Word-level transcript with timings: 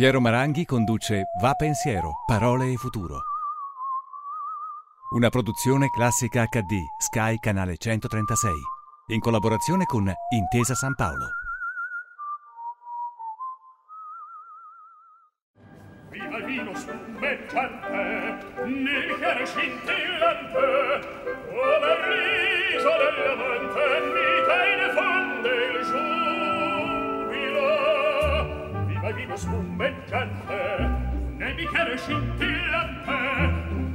Piero 0.00 0.18
Maranghi 0.18 0.64
conduce 0.64 1.24
Va 1.42 1.52
Pensiero, 1.52 2.22
Parole 2.24 2.72
e 2.72 2.76
Futuro. 2.76 3.20
Una 5.14 5.28
produzione 5.28 5.90
classica 5.90 6.46
HD, 6.46 6.80
Sky 6.98 7.36
Canale 7.38 7.76
136, 7.76 8.50
in 9.08 9.20
collaborazione 9.20 9.84
con 9.84 10.10
Intesa 10.30 10.74
San 10.74 10.94
Paolo. 10.94 11.26
Viva 16.08 16.38
il 16.38 16.44
vino 16.46 16.74
spumeggiante, 16.74 18.54
nel 18.64 19.46
scintillante, 19.46 21.19
gente 30.10 30.58
nel 31.36 31.54
bicchiere 31.54 31.96
scintillante 31.96 33.18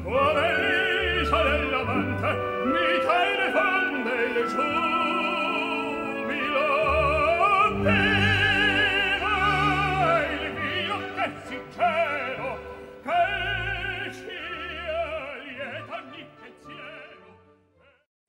come 0.02 1.18
l'isola 1.18 1.58
dell'amante 1.58 2.30
mi 2.72 3.00
trae 3.04 3.36
le 3.36 3.50
fonde 3.52 4.14
il 4.24 4.48
giubilo 4.48 4.76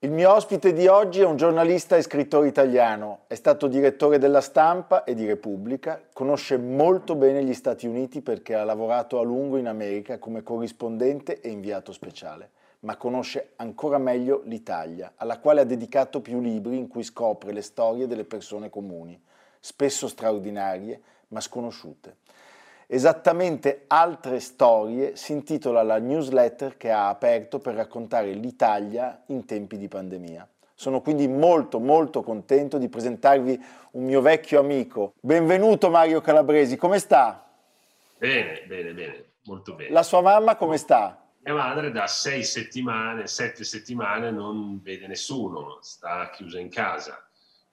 Il 0.06 0.12
mio 0.12 0.32
ospite 0.32 0.72
di 0.72 0.86
oggi 0.86 1.18
è 1.18 1.24
un 1.24 1.34
giornalista 1.34 1.96
e 1.96 2.02
scrittore 2.02 2.46
italiano, 2.46 3.22
è 3.26 3.34
stato 3.34 3.66
direttore 3.66 4.18
della 4.18 4.40
stampa 4.40 5.02
e 5.02 5.16
di 5.16 5.26
Repubblica, 5.26 6.00
conosce 6.12 6.58
molto 6.58 7.16
bene 7.16 7.42
gli 7.42 7.52
Stati 7.52 7.88
Uniti 7.88 8.20
perché 8.20 8.54
ha 8.54 8.62
lavorato 8.62 9.18
a 9.18 9.24
lungo 9.24 9.56
in 9.56 9.66
America 9.66 10.20
come 10.20 10.44
corrispondente 10.44 11.40
e 11.40 11.48
inviato 11.48 11.90
speciale, 11.90 12.50
ma 12.80 12.96
conosce 12.96 13.54
ancora 13.56 13.98
meglio 13.98 14.42
l'Italia, 14.44 15.14
alla 15.16 15.40
quale 15.40 15.62
ha 15.62 15.64
dedicato 15.64 16.20
più 16.20 16.40
libri 16.40 16.76
in 16.76 16.86
cui 16.86 17.02
scopre 17.02 17.50
le 17.50 17.62
storie 17.62 18.06
delle 18.06 18.22
persone 18.22 18.70
comuni, 18.70 19.20
spesso 19.58 20.06
straordinarie 20.06 21.00
ma 21.30 21.40
sconosciute. 21.40 22.18
Esattamente 22.88 23.82
altre 23.88 24.38
storie 24.38 25.16
si 25.16 25.32
intitola 25.32 25.82
la 25.82 25.98
newsletter 25.98 26.76
che 26.76 26.92
ha 26.92 27.08
aperto 27.08 27.58
per 27.58 27.74
raccontare 27.74 28.32
l'Italia 28.32 29.24
in 29.26 29.44
tempi 29.44 29.76
di 29.76 29.88
pandemia. 29.88 30.48
Sono 30.72 31.00
quindi 31.00 31.26
molto 31.26 31.80
molto 31.80 32.22
contento 32.22 32.78
di 32.78 32.88
presentarvi 32.88 33.60
un 33.92 34.04
mio 34.04 34.20
vecchio 34.20 34.60
amico. 34.60 35.14
Benvenuto 35.20 35.90
Mario 35.90 36.20
Calabresi, 36.20 36.76
come 36.76 37.00
sta? 37.00 37.44
Bene, 38.18 38.62
bene, 38.68 38.92
bene, 38.92 39.24
molto 39.46 39.74
bene. 39.74 39.90
La 39.90 40.04
sua 40.04 40.20
mamma 40.20 40.54
come 40.54 40.76
sta? 40.76 41.20
Mia 41.40 41.54
madre 41.54 41.90
da 41.90 42.06
sei 42.06 42.44
settimane, 42.44 43.26
sette 43.26 43.64
settimane 43.64 44.30
non 44.30 44.80
vede 44.80 45.08
nessuno, 45.08 45.78
sta 45.80 46.30
chiusa 46.30 46.60
in 46.60 46.68
casa, 46.68 47.20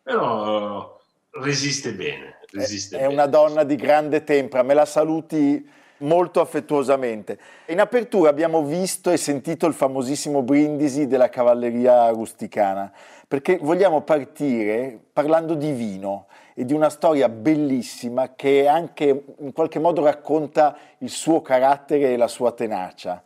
però 0.01 0.99
resiste 1.33 1.93
bene, 1.93 2.39
resiste 2.51 2.97
È 2.97 3.01
bene. 3.01 3.13
una 3.13 3.25
donna 3.25 3.63
di 3.63 3.75
grande 3.75 4.23
tempra, 4.23 4.63
me 4.63 4.73
la 4.73 4.85
saluti 4.85 5.67
molto 5.99 6.41
affettuosamente. 6.41 7.37
In 7.67 7.79
apertura 7.79 8.29
abbiamo 8.29 8.63
visto 8.63 9.09
e 9.09 9.17
sentito 9.17 9.65
il 9.67 9.73
famosissimo 9.73 10.41
brindisi 10.41 11.07
della 11.07 11.29
cavalleria 11.29 12.09
rusticana, 12.09 12.91
perché 13.27 13.57
vogliamo 13.61 14.01
partire 14.01 14.99
parlando 15.13 15.53
di 15.53 15.71
vino 15.71 16.27
e 16.53 16.65
di 16.65 16.73
una 16.73 16.89
storia 16.89 17.29
bellissima 17.29 18.35
che 18.35 18.67
anche 18.67 19.23
in 19.39 19.53
qualche 19.53 19.79
modo 19.79 20.03
racconta 20.03 20.77
il 20.99 21.09
suo 21.09 21.41
carattere 21.41 22.13
e 22.13 22.17
la 22.17 22.27
sua 22.27 22.51
tenacia. 22.51 23.21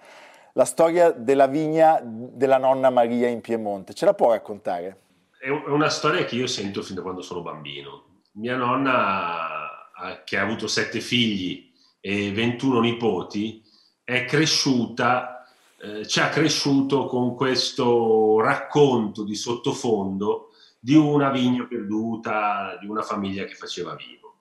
La 0.54 0.66
storia 0.66 1.12
della 1.12 1.48
vigna 1.48 2.00
della 2.04 2.58
nonna 2.58 2.90
Maria 2.90 3.28
in 3.28 3.42
Piemonte. 3.42 3.94
Ce 3.94 4.06
la 4.06 4.14
può 4.14 4.32
raccontare? 4.32 4.98
È 5.40 5.50
un- 5.50 5.64
è 5.66 5.70
una 5.70 5.90
storia 5.90 6.26
che 6.26 6.36
io 6.36 6.48
sento 6.48 6.82
fin 6.82 6.96
da 6.96 7.02
quando 7.02 7.22
sono 7.22 7.42
bambino. 7.42 8.22
Mia 8.34 8.56
nonna, 8.56 9.90
che 10.26 10.38
ha 10.38 10.44
avuto 10.44 10.68
sette 10.68 11.00
figli 11.00 11.72
e 12.00 12.32
21 12.32 12.80
nipoti, 12.80 13.64
è 14.04 14.26
cresciuta, 14.26 15.48
eh, 15.80 16.08
ci 16.08 16.20
ha 16.20 16.30
cresciuto 16.30 17.06
con 17.06 17.36
questo 17.36 18.40
racconto 18.40 19.24
di 19.24 19.36
sottofondo 19.36 20.52
di 20.80 20.96
una 20.96 21.30
vigna 21.32 21.66
perduta, 21.66 22.78
di 22.80 22.88
una 22.88 23.02
famiglia 23.02 23.46
che 23.46 23.56
faceva 23.56 23.96
vivo. 23.96 24.38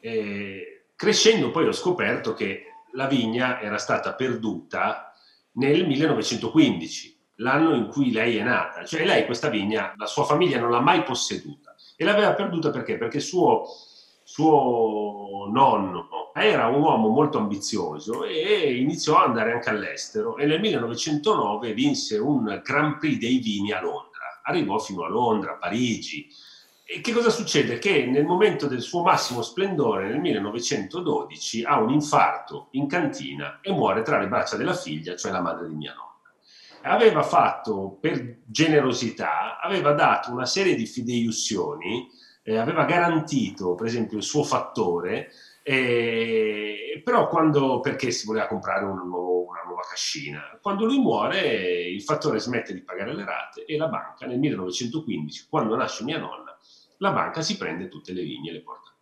E 0.00 0.86
crescendo 0.96 1.50
poi 1.50 1.66
ho 1.66 1.72
scoperto 1.72 2.34
che 2.34 2.66
la 2.92 3.06
vigna 3.06 3.60
era 3.60 3.78
stata 3.78 4.14
perduta 4.14 5.12
nel 5.52 5.86
1915, 5.86 7.13
l'anno 7.36 7.74
in 7.74 7.88
cui 7.88 8.12
lei 8.12 8.36
è 8.36 8.42
nata. 8.42 8.84
Cioè 8.84 9.04
lei 9.04 9.24
questa 9.24 9.48
vigna, 9.48 9.94
la 9.96 10.06
sua 10.06 10.24
famiglia 10.24 10.58
non 10.58 10.70
l'ha 10.70 10.80
mai 10.80 11.02
posseduta 11.02 11.74
e 11.96 12.04
l'aveva 12.04 12.34
perduta 12.34 12.70
perché? 12.70 12.96
Perché 12.96 13.20
suo, 13.20 13.64
suo 14.22 15.48
nonno 15.50 16.08
era 16.34 16.66
un 16.66 16.80
uomo 16.80 17.08
molto 17.08 17.38
ambizioso 17.38 18.24
e 18.24 18.76
iniziò 18.76 19.18
ad 19.18 19.28
andare 19.28 19.52
anche 19.52 19.70
all'estero 19.70 20.36
e 20.36 20.46
nel 20.46 20.60
1909 20.60 21.72
vinse 21.72 22.18
un 22.18 22.60
Grand 22.64 22.98
Prix 22.98 23.18
dei 23.18 23.38
vini 23.38 23.72
a 23.72 23.80
Londra. 23.80 24.40
Arrivò 24.42 24.78
fino 24.78 25.04
a 25.04 25.08
Londra, 25.08 25.54
Parigi. 25.54 26.28
E 26.86 27.00
che 27.00 27.12
cosa 27.12 27.30
succede? 27.30 27.78
Che 27.78 28.04
nel 28.04 28.26
momento 28.26 28.66
del 28.66 28.82
suo 28.82 29.02
massimo 29.02 29.40
splendore, 29.40 30.08
nel 30.08 30.20
1912, 30.20 31.64
ha 31.64 31.80
un 31.80 31.90
infarto 31.90 32.68
in 32.72 32.86
cantina 32.86 33.60
e 33.62 33.72
muore 33.72 34.02
tra 34.02 34.18
le 34.18 34.28
braccia 34.28 34.56
della 34.56 34.74
figlia, 34.74 35.16
cioè 35.16 35.32
la 35.32 35.40
madre 35.40 35.68
di 35.68 35.74
mia 35.74 35.94
nonna 35.94 36.13
aveva 36.84 37.22
fatto 37.22 37.96
per 38.00 38.40
generosità, 38.46 39.58
aveva 39.60 39.92
dato 39.92 40.32
una 40.32 40.46
serie 40.46 40.74
di 40.74 40.86
fideiussioni, 40.86 42.08
eh, 42.42 42.56
aveva 42.56 42.84
garantito 42.84 43.74
per 43.74 43.86
esempio 43.86 44.18
il 44.18 44.22
suo 44.22 44.44
fattore, 44.44 45.30
eh, 45.62 47.00
però 47.02 47.28
quando, 47.28 47.80
perché 47.80 48.10
si 48.10 48.26
voleva 48.26 48.46
comprare 48.46 48.84
un 48.84 49.08
nuovo- 49.08 49.46
una 49.48 49.62
nuova 49.66 49.82
cascina, 49.88 50.58
quando 50.60 50.84
lui 50.84 50.98
muore 50.98 51.88
il 51.88 52.02
fattore 52.02 52.38
smette 52.38 52.74
di 52.74 52.82
pagare 52.82 53.14
le 53.14 53.24
rate 53.24 53.64
e 53.64 53.76
la 53.76 53.88
banca 53.88 54.26
nel 54.26 54.38
1915, 54.38 55.46
quando 55.48 55.76
nasce 55.76 56.04
mia 56.04 56.18
nonna, 56.18 56.56
la 56.98 57.12
banca 57.12 57.40
si 57.40 57.56
prende 57.56 57.88
tutte 57.88 58.12
le 58.12 58.22
vigne 58.22 58.50
e 58.50 58.52
le 58.52 58.62
porta. 58.62 58.92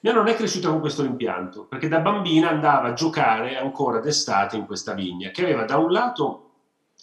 Mia 0.00 0.12
nonna 0.12 0.30
è 0.30 0.36
cresciuta 0.36 0.68
con 0.68 0.78
questo 0.78 1.02
rimpianto, 1.02 1.66
perché 1.66 1.88
da 1.88 1.98
bambina 1.98 2.50
andava 2.50 2.88
a 2.88 2.92
giocare 2.92 3.56
ancora 3.56 3.98
d'estate 3.98 4.56
in 4.56 4.66
questa 4.66 4.92
vigna, 4.92 5.30
che 5.30 5.42
aveva 5.42 5.64
da 5.64 5.78
un 5.78 5.90
lato 5.90 6.45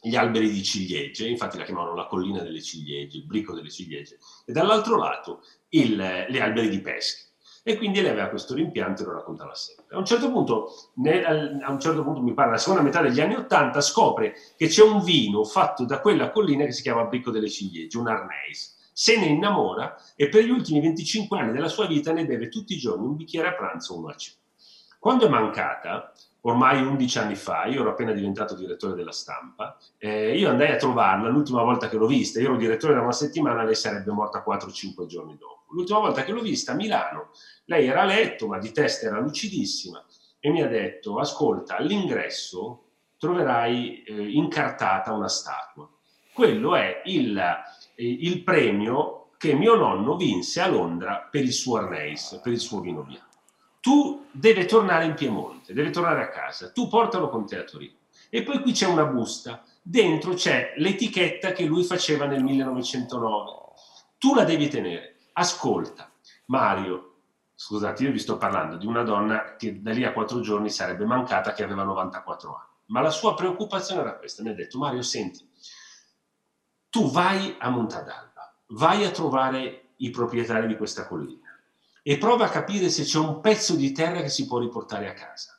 gli 0.06 0.18
alberi 0.18 0.50
di 0.50 0.62
ciliegie, 0.62 1.30
infatti 1.30 1.58
la 1.58 1.64
chiamavano 1.64 1.96
la 1.96 2.08
collina 2.08 2.41
delle 2.41 2.62
ciliegie, 2.62 3.18
il 3.18 3.25
brico 3.25 3.53
delle 3.53 3.69
ciliegie, 3.69 4.19
e 4.46 4.52
dall'altro 4.52 4.97
lato 4.97 5.41
il, 5.69 5.96
le 5.96 6.41
alberi 6.41 6.68
di 6.68 6.81
pesca. 6.81 7.31
E 7.64 7.78
quindi 7.78 8.02
lei 8.02 8.12
aveva 8.12 8.28
questo 8.28 8.53
rimpianto 8.53 9.03
e 9.03 9.06
lo 9.06 9.14
raccontava 9.14 9.56
sempre. 9.56 9.96
A 9.96 9.97
un 9.97 10.06
certo 10.06 10.30
punto, 10.30 10.74
a 11.06 11.72
un 11.72 11.80
certo 11.80 12.03
punto 12.03 12.22
mi 12.22 12.34
pare, 12.34 12.52
la 12.52 12.58
seconda 12.58 12.81
metà 12.81 13.02
degli 13.02 13.22
anni 13.22 13.36
Ottanta, 13.36 13.80
scopre 13.80 14.36
che 14.58 14.68
c'è 14.68 14.84
un 14.84 15.02
vino 15.02 15.46
fatto 15.46 15.86
da 15.86 16.02
quella 16.02 16.30
collina 16.31 16.66
che 16.66 16.74
si 16.74 16.81
chiama 16.81 17.06
Brico 17.06 17.31
delle 17.31 17.50
Ciliegie, 17.50 17.97
un 17.97 18.09
Arneis. 18.09 18.91
Se 18.91 19.18
ne 19.18 19.28
innamora 19.28 19.96
e 20.18 20.28
per 20.28 20.44
gli 20.44 20.50
ultimi 20.50 20.81
25 20.81 21.40
anni 21.40 21.53
della 21.53 21.70
sua 21.70 21.88
vita 21.88 22.12
ne 22.12 22.25
beve 22.25 22.50
tutti 22.50 22.74
i 22.74 22.78
giorni 22.78 23.06
un 23.06 23.16
bicchiere 23.16 23.47
a 23.47 23.53
pranzo, 23.53 23.97
uno 23.97 24.09
a 24.09 24.16
cena. 24.16 24.35
Quando 25.00 25.25
è 25.25 25.30
mancata, 25.30 26.14
ormai 26.45 26.81
11 26.81 27.19
anni 27.19 27.35
fa, 27.35 27.65
io 27.65 27.81
ero 27.81 27.91
appena 27.91 28.11
diventato 28.11 28.55
direttore 28.55 28.95
della 28.95 29.11
stampa, 29.11 29.77
eh, 29.97 30.37
io 30.37 30.49
andai 30.49 30.71
a 30.71 30.75
trovarla 30.75 31.29
l'ultima 31.29 31.63
volta 31.63 31.87
che 31.87 31.97
l'ho 31.97 32.07
vista, 32.07 32.39
io 32.39 32.47
ero 32.47 32.57
direttore 32.57 32.93
da 32.93 33.01
una 33.01 33.11
settimana, 33.11 33.63
lei 33.63 33.75
sarebbe 33.75 34.11
morta 34.11 34.43
4-5 34.45 35.05
giorni 35.05 35.37
dopo. 35.37 35.63
L'ultima 35.69 35.99
volta 35.99 36.23
che 36.23 36.31
l'ho 36.31 36.41
vista 36.41 36.73
a 36.73 36.75
Milano, 36.75 37.29
lei 37.66 37.87
era 37.87 38.01
a 38.01 38.05
letto, 38.05 38.47
ma 38.47 38.57
di 38.59 38.72
testa 38.72 39.07
era 39.07 39.19
lucidissima, 39.19 40.03
e 40.40 40.49
mi 40.49 40.61
ha 40.61 40.67
detto, 40.67 41.17
ascolta, 41.19 41.78
all'ingresso 41.78 42.84
troverai 43.17 44.03
eh, 44.03 44.31
incartata 44.31 45.13
una 45.13 45.29
statua. 45.29 45.89
Quello 46.34 46.75
è 46.75 47.03
il, 47.05 47.37
eh, 47.37 48.05
il 48.05 48.43
premio 48.43 49.29
che 49.37 49.53
mio 49.53 49.75
nonno 49.75 50.17
vinse 50.17 50.59
a 50.59 50.67
Londra 50.67 51.28
per 51.31 51.43
il 51.43 51.53
suo 51.53 51.78
Arneis, 51.78 52.39
per 52.43 52.51
il 52.51 52.59
suo 52.59 52.81
vino 52.81 53.01
bianco 53.03 53.33
tu 53.84 54.28
devi 54.32 54.66
tornare 54.66 55.03
in 55.03 55.14
Piemonte, 55.14 55.74
devi 55.74 55.91
tornare 55.91 56.24
a 56.24 56.30
casa, 56.30 56.72
tu 56.72 56.88
portalo 56.88 57.28
con 57.28 57.46
te 57.46 57.58
a 57.58 57.64
Torino. 57.66 57.97
E 58.30 58.41
poi 58.41 58.62
qui 58.62 58.72
c'è 58.72 58.88
una 58.88 59.03
busta, 59.03 59.62
dentro 59.82 60.35
c'è 60.35 60.76
l'etichetta 60.78 61.52
che 61.52 61.66
lui 61.66 61.84
faceva 61.84 62.26
nel 62.26 62.41
1909. 62.44 63.52
Tu 64.18 64.34
la 64.35 64.46
devi 64.46 64.70
tenere. 64.70 65.18
Ascolta, 65.34 66.09
Mario, 66.46 67.16
scusate, 67.56 68.03
io 68.03 68.14
vi 68.14 68.20
sto 68.20 68.38
parlando 68.38 68.78
di 68.78 68.85
una 68.85 69.03
donna 69.03 69.58
che 69.58 69.82
da 69.82 69.91
lì 69.91 70.06
a 70.06 70.14
quattro 70.14 70.40
giorni 70.40 70.70
sarebbe 70.70 71.03
mancata, 71.03 71.52
che 71.52 71.66
aveva 71.66 71.84
94 71.84 72.56
anni. 72.56 72.70
Ma 72.85 73.02
la 73.02 73.12
sua 73.12 73.34
preoccupazione 73.34 74.00
era 74.00 74.16
questa, 74.16 74.44
mi 74.44 74.52
ha 74.52 74.56
detto, 74.56 74.78
Mario, 74.78 75.02
senti, 75.02 75.46
tu 76.90 77.12
vai 77.12 77.53
a 77.59 77.70
Montadalba, 77.70 78.56
vai 78.68 79.03
a 79.03 79.12
trovare 79.12 79.90
i 79.97 80.09
proprietari 80.09 80.68
di 80.68 80.78
questa 80.78 81.06
collina 81.06 81.42
e 82.03 82.17
prova 82.17 82.46
a 82.46 82.50
capire 82.50 82.90
se 82.90 83.03
c'è 83.03 83.17
un 83.17 83.40
pezzo 83.40 83.76
di 83.76 83.91
terra 83.94 84.22
che 84.22 84.29
si 84.29 84.46
può 84.46 84.59
riportare 84.59 85.09
a 85.09 85.14
casa. 85.14 85.58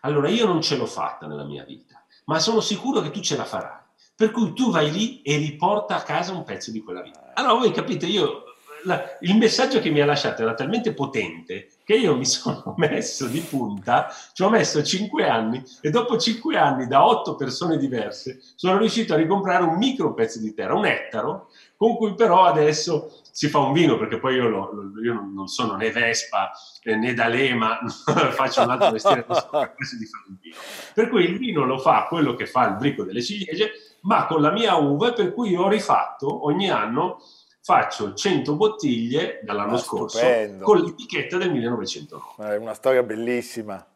Allora 0.00 0.28
io 0.28 0.46
non 0.46 0.60
ce 0.60 0.76
l'ho 0.76 0.86
fatta 0.86 1.26
nella 1.26 1.44
mia 1.44 1.64
vita, 1.64 2.04
ma 2.26 2.38
sono 2.40 2.60
sicuro 2.60 3.00
che 3.00 3.10
tu 3.10 3.20
ce 3.20 3.36
la 3.36 3.44
farai. 3.44 3.84
Per 4.14 4.30
cui 4.30 4.52
tu 4.52 4.70
vai 4.70 4.90
lì 4.90 5.22
e 5.22 5.36
riporta 5.36 5.96
a 5.96 6.02
casa 6.02 6.32
un 6.32 6.42
pezzo 6.42 6.70
di 6.70 6.82
quella 6.82 7.02
vita. 7.02 7.32
Allora 7.34 7.54
voi 7.54 7.70
capite, 7.70 8.06
io 8.06 8.44
la, 8.86 9.16
il 9.20 9.36
messaggio 9.36 9.80
che 9.80 9.90
mi 9.90 10.00
ha 10.00 10.06
lasciato 10.06 10.42
era 10.42 10.54
talmente 10.54 10.94
potente 10.94 11.68
che 11.84 11.94
io 11.94 12.16
mi 12.16 12.24
sono 12.26 12.74
messo 12.78 13.26
di 13.26 13.40
punta, 13.40 14.08
ci 14.32 14.42
ho 14.42 14.48
messo 14.48 14.82
cinque 14.82 15.28
anni 15.28 15.62
e 15.80 15.90
dopo 15.90 16.16
cinque 16.18 16.56
anni 16.56 16.86
da 16.86 17.06
otto 17.06 17.34
persone 17.36 17.76
diverse 17.76 18.40
sono 18.54 18.78
riuscito 18.78 19.14
a 19.14 19.16
ricomprare 19.16 19.64
un 19.64 19.76
micro 19.76 20.14
pezzo 20.14 20.40
di 20.40 20.54
terra, 20.54 20.74
un 20.74 20.86
ettaro, 20.86 21.50
con 21.76 21.96
cui 21.96 22.14
però 22.14 22.44
adesso 22.44 23.20
si 23.36 23.48
fa 23.48 23.58
un 23.58 23.74
vino, 23.74 23.98
perché 23.98 24.18
poi 24.18 24.36
io, 24.36 24.48
lo, 24.48 24.70
io 25.04 25.12
non 25.12 25.46
sono 25.46 25.76
né 25.76 25.90
Vespa 25.90 26.52
eh, 26.82 26.96
né 26.96 27.12
D'Alema, 27.12 27.80
faccio 28.32 28.62
un 28.62 28.70
altro 28.70 28.92
mestiere, 28.92 29.26
non 29.28 29.36
sono 29.36 29.50
capace 29.50 29.98
di 29.98 30.06
fare 30.06 30.24
un 30.28 30.36
vino. 30.40 30.56
Per 30.94 31.10
cui 31.10 31.24
il 31.24 31.36
vino 31.36 31.66
lo 31.66 31.76
fa 31.76 32.06
quello 32.08 32.34
che 32.34 32.46
fa 32.46 32.66
il 32.66 32.76
bricco 32.76 33.02
delle 33.02 33.20
ciliegie, 33.20 33.72
ma 34.04 34.24
con 34.24 34.40
la 34.40 34.50
mia 34.50 34.76
uva, 34.76 35.12
per 35.12 35.34
cui 35.34 35.54
ho 35.54 35.68
rifatto 35.68 36.46
ogni 36.46 36.70
anno 36.70 37.18
faccio 37.60 38.14
100 38.14 38.56
bottiglie 38.56 39.40
dall'anno 39.42 39.74
ah, 39.74 39.78
scorso 39.80 40.16
stupendo. 40.16 40.64
con 40.64 40.78
l'etichetta 40.78 41.36
del 41.36 41.52
1909. 41.52 42.54
È 42.54 42.56
una 42.56 42.72
storia 42.72 43.02
bellissima. 43.02 43.86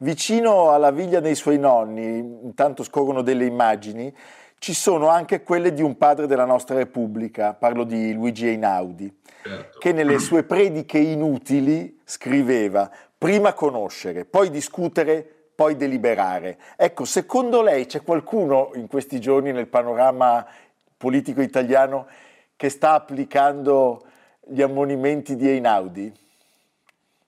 Vicino 0.00 0.72
alla 0.72 0.90
viglia 0.90 1.20
dei 1.20 1.34
suoi 1.34 1.58
nonni, 1.58 2.18
intanto 2.18 2.82
scorrono 2.82 3.22
delle 3.22 3.46
immagini, 3.46 4.14
ci 4.60 4.74
sono 4.74 5.08
anche 5.08 5.42
quelle 5.42 5.72
di 5.72 5.80
un 5.80 5.96
padre 5.96 6.26
della 6.26 6.44
nostra 6.44 6.76
Repubblica, 6.76 7.54
parlo 7.54 7.82
di 7.82 8.12
Luigi 8.12 8.46
Einaudi, 8.46 9.10
certo. 9.42 9.78
che 9.78 9.92
nelle 9.92 10.18
sue 10.20 10.42
prediche 10.42 10.98
inutili 10.98 11.98
scriveva 12.04 12.90
prima 13.16 13.54
conoscere, 13.54 14.26
poi 14.26 14.50
discutere, 14.50 15.26
poi 15.54 15.76
deliberare. 15.76 16.58
Ecco, 16.76 17.06
secondo 17.06 17.62
lei 17.62 17.86
c'è 17.86 18.02
qualcuno 18.02 18.72
in 18.74 18.86
questi 18.86 19.18
giorni 19.18 19.50
nel 19.50 19.66
panorama 19.66 20.46
politico 20.94 21.40
italiano 21.40 22.06
che 22.54 22.68
sta 22.68 22.92
applicando 22.92 24.04
gli 24.46 24.60
ammonimenti 24.60 25.36
di 25.36 25.48
Einaudi? 25.48 26.12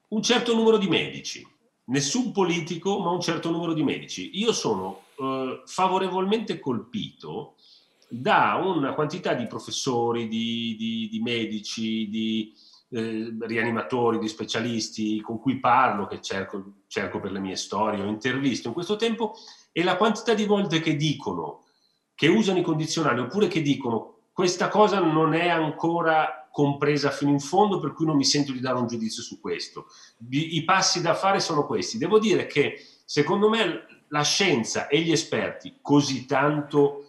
Un 0.08 0.23
certo 0.23 0.55
numero 0.55 0.76
di 0.76 0.88
medici, 0.88 1.46
nessun 1.84 2.31
politico, 2.31 2.99
ma 2.99 3.11
un 3.11 3.23
certo 3.23 3.50
numero 3.50 3.73
di 3.73 3.82
medici. 3.82 4.38
Io 4.38 4.52
sono 4.52 5.05
eh, 5.23 5.63
favorevolmente 5.67 6.59
colpito 6.59 7.55
da 8.09 8.61
una 8.63 8.93
quantità 8.93 9.33
di 9.33 9.47
professori, 9.47 10.29
di, 10.29 10.77
di, 10.79 11.09
di 11.11 11.21
medici, 11.21 12.09
di 12.09 12.53
eh, 12.91 13.35
rianimatori, 13.41 14.19
di 14.19 14.29
specialisti 14.29 15.21
con 15.23 15.41
cui 15.41 15.59
parlo, 15.59 16.07
che 16.07 16.21
cerco, 16.21 16.83
cerco 16.89 17.21
per 17.21 17.33
le 17.33 17.39
mie 17.39 17.57
storie, 17.57 18.03
ho 18.03 18.09
intervisto 18.09 18.69
in 18.69 18.75
questo 18.75 18.97
tempo, 18.97 19.35
e 19.73 19.83
la 19.83 19.97
quantità 19.97 20.35
di 20.35 20.45
volte 20.45 20.81
che 20.81 20.95
dicono, 20.97 21.65
che 22.15 22.29
usano 22.29 22.59
i 22.59 22.63
condizionali, 22.63 23.21
oppure 23.21 23.49
che 23.49 23.63
dicono 23.63 24.17
questa 24.33 24.69
cosa 24.69 25.01
non 25.01 25.33
è 25.33 25.49
ancora 25.49 26.49
compresa 26.51 27.11
fino 27.11 27.31
in 27.31 27.41
fondo, 27.41 27.81
per 27.81 27.95
cui 27.95 28.05
non 28.05 28.17
mi 28.17 28.27
sento 28.27 28.53
di 28.53 28.61
dare 28.61 28.79
un 28.79 28.87
giudizio 28.87 29.23
su 29.23 29.41
questo. 29.41 29.87
I 30.29 30.63
passi 30.65 31.01
da 31.01 31.15
fare 31.15 31.41
sono 31.41 31.65
questi. 31.65 31.97
Devo 31.97 32.19
dire 32.19 32.47
che 32.47 32.79
secondo 33.07 33.49
me 33.49 34.02
la 34.12 34.23
scienza 34.23 34.88
e 34.88 35.00
gli 35.00 35.11
esperti, 35.11 35.79
così 35.81 36.26
tanto 36.26 37.06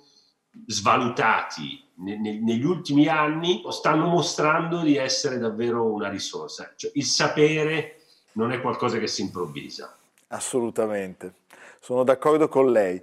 svalutati 0.65 1.81
negli 1.95 2.63
ultimi 2.63 3.07
anni, 3.07 3.61
stanno 3.69 4.07
mostrando 4.07 4.79
di 4.79 4.95
essere 4.95 5.37
davvero 5.37 5.83
una 5.83 6.09
risorsa. 6.09 6.71
Cioè, 6.75 6.91
il 6.95 7.05
sapere 7.05 7.99
non 8.33 8.51
è 8.51 8.61
qualcosa 8.61 8.97
che 8.99 9.07
si 9.07 9.21
improvvisa. 9.21 9.95
Assolutamente, 10.27 11.33
sono 11.79 12.03
d'accordo 12.03 12.47
con 12.47 12.71
lei. 12.71 13.01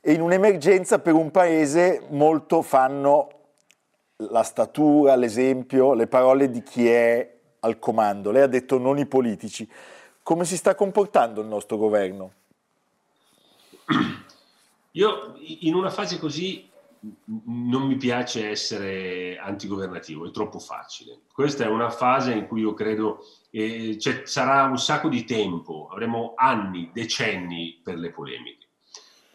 E 0.00 0.12
in 0.12 0.20
un'emergenza 0.20 1.00
per 1.00 1.14
un 1.14 1.30
paese 1.30 2.06
molto 2.10 2.62
fanno 2.62 3.28
la 4.16 4.44
statura, 4.44 5.16
l'esempio, 5.16 5.94
le 5.94 6.06
parole 6.06 6.50
di 6.50 6.62
chi 6.62 6.88
è 6.88 7.36
al 7.60 7.78
comando. 7.80 8.30
Lei 8.30 8.42
ha 8.42 8.46
detto 8.46 8.78
non 8.78 8.98
i 8.98 9.06
politici. 9.06 9.68
Come 10.22 10.44
si 10.44 10.56
sta 10.56 10.74
comportando 10.74 11.40
il 11.40 11.48
nostro 11.48 11.76
governo? 11.76 12.32
Io 14.92 15.34
in 15.38 15.74
una 15.74 15.90
fase 15.90 16.18
così 16.18 16.70
non 17.26 17.82
mi 17.82 17.96
piace 17.96 18.48
essere 18.48 19.36
antigovernativo, 19.38 20.26
è 20.26 20.30
troppo 20.30 20.58
facile. 20.58 21.22
Questa 21.32 21.64
è 21.64 21.68
una 21.68 21.90
fase 21.90 22.32
in 22.32 22.46
cui 22.46 22.60
io 22.60 22.72
credo 22.72 23.26
eh, 23.50 23.98
sarà 24.24 24.64
un 24.64 24.78
sacco 24.78 25.08
di 25.08 25.24
tempo, 25.24 25.88
avremo 25.90 26.34
anni, 26.36 26.90
decenni 26.92 27.80
per 27.82 27.98
le 27.98 28.10
polemiche. 28.10 28.68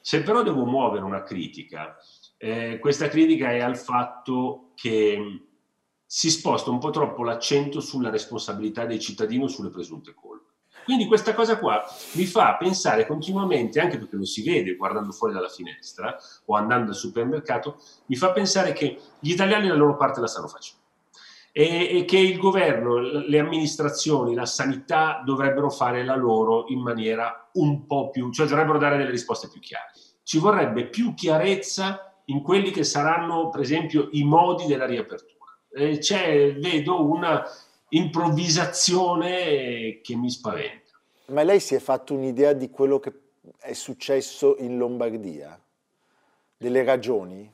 Se 0.02 0.24
però 0.24 0.42
devo 0.42 0.66
muovere 0.66 1.04
una 1.04 1.24
critica, 1.24 1.96
eh, 2.38 2.80
questa 2.80 3.10
critica 3.10 3.52
è 3.52 3.60
al 3.60 3.78
fatto 3.78 4.72
che 4.74 5.44
si 6.06 6.32
sposta 6.32 6.72
un 6.72 6.80
po' 6.80 6.90
troppo 6.90 7.24
l'accento 7.24 7.82
sulla 7.82 8.10
responsabilità 8.10 8.86
dei 8.86 9.00
cittadini 9.00 9.44
o 9.44 9.48
sulle 9.48 9.70
presunte 9.70 10.14
colpe. 10.16 10.49
Quindi 10.90 11.06
questa 11.06 11.36
cosa 11.36 11.60
qua 11.60 11.86
mi 12.14 12.26
fa 12.26 12.58
pensare 12.58 13.06
continuamente, 13.06 13.80
anche 13.80 14.00
perché 14.00 14.16
lo 14.16 14.26
si 14.26 14.42
vede 14.42 14.76
guardando 14.76 15.12
fuori 15.12 15.36
dalla 15.36 15.48
finestra 15.48 16.18
o 16.46 16.56
andando 16.56 16.90
al 16.90 16.96
supermercato, 16.96 17.80
mi 18.08 18.16
fa 18.16 18.32
pensare 18.32 18.74
che 18.74 18.98
gli 19.20 19.30
italiani 19.30 19.68
la 19.68 19.76
loro 19.76 19.96
parte 19.96 20.20
la 20.20 20.26
stanno 20.26 20.48
facendo 20.48 20.82
e, 21.52 22.06
che 22.08 22.18
il 22.18 22.40
governo, 22.40 22.98
le 22.98 23.38
amministrazioni, 23.38 24.34
la 24.34 24.48
sanità 24.48 25.22
dovrebbero 25.24 25.70
fare 25.70 26.04
la 26.04 26.16
loro 26.16 26.66
in 26.70 26.82
maniera 26.82 27.52
un 27.54 27.86
po' 27.86 28.10
più, 28.10 28.32
cioè 28.32 28.48
dovrebbero 28.48 28.80
dare 28.80 28.98
delle 28.98 29.12
risposte 29.12 29.48
più 29.48 29.62
chiare. 29.62 29.92
Ci 30.24 30.40
vorrebbe 30.40 30.88
più 30.88 31.14
chiarezza 31.14 32.16
in 32.26 32.42
quelli 32.42 32.72
che 32.72 32.84
saranno, 32.84 33.50
per 33.50 33.62
esempio, 33.62 34.10
i 34.14 34.24
modi 34.24 34.66
della 34.66 34.88
riapertura. 34.88 35.38
Eh, 35.72 36.58
vedo 36.60 37.08
una 37.08 37.44
improvvisazione 37.90 40.00
che 40.02 40.16
mi 40.16 40.30
spaventa. 40.30 40.94
Ma 41.28 41.44
lei 41.44 41.60
si 41.60 41.76
è 41.76 41.80
fatto 41.80 42.14
un'idea 42.14 42.54
di 42.54 42.70
quello 42.70 43.00
che 43.00 43.14
è 43.60 43.74
successo 43.74 44.56
in 44.60 44.78
Lombardia? 44.78 45.60
Delle 46.58 46.84
ragioni? 46.84 47.52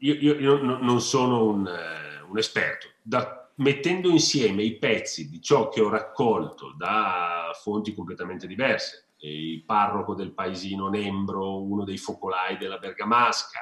Io, 0.00 0.14
io, 0.14 0.38
io 0.38 0.62
non 0.62 1.00
sono 1.00 1.44
un, 1.44 1.66
uh, 1.66 2.30
un 2.30 2.38
esperto. 2.38 2.88
Da, 3.00 3.50
mettendo 3.56 4.08
insieme 4.08 4.62
i 4.62 4.76
pezzi 4.76 5.28
di 5.28 5.40
ciò 5.40 5.68
che 5.68 5.80
ho 5.80 5.88
raccolto 5.88 6.74
da 6.76 7.50
fonti 7.60 7.94
completamente 7.94 8.46
diverse, 8.46 9.08
il 9.18 9.62
parroco 9.64 10.14
del 10.14 10.32
paesino 10.32 10.88
Nembro, 10.88 11.62
uno 11.62 11.84
dei 11.84 11.98
focolai 11.98 12.56
della 12.56 12.78
Bergamasca, 12.78 13.60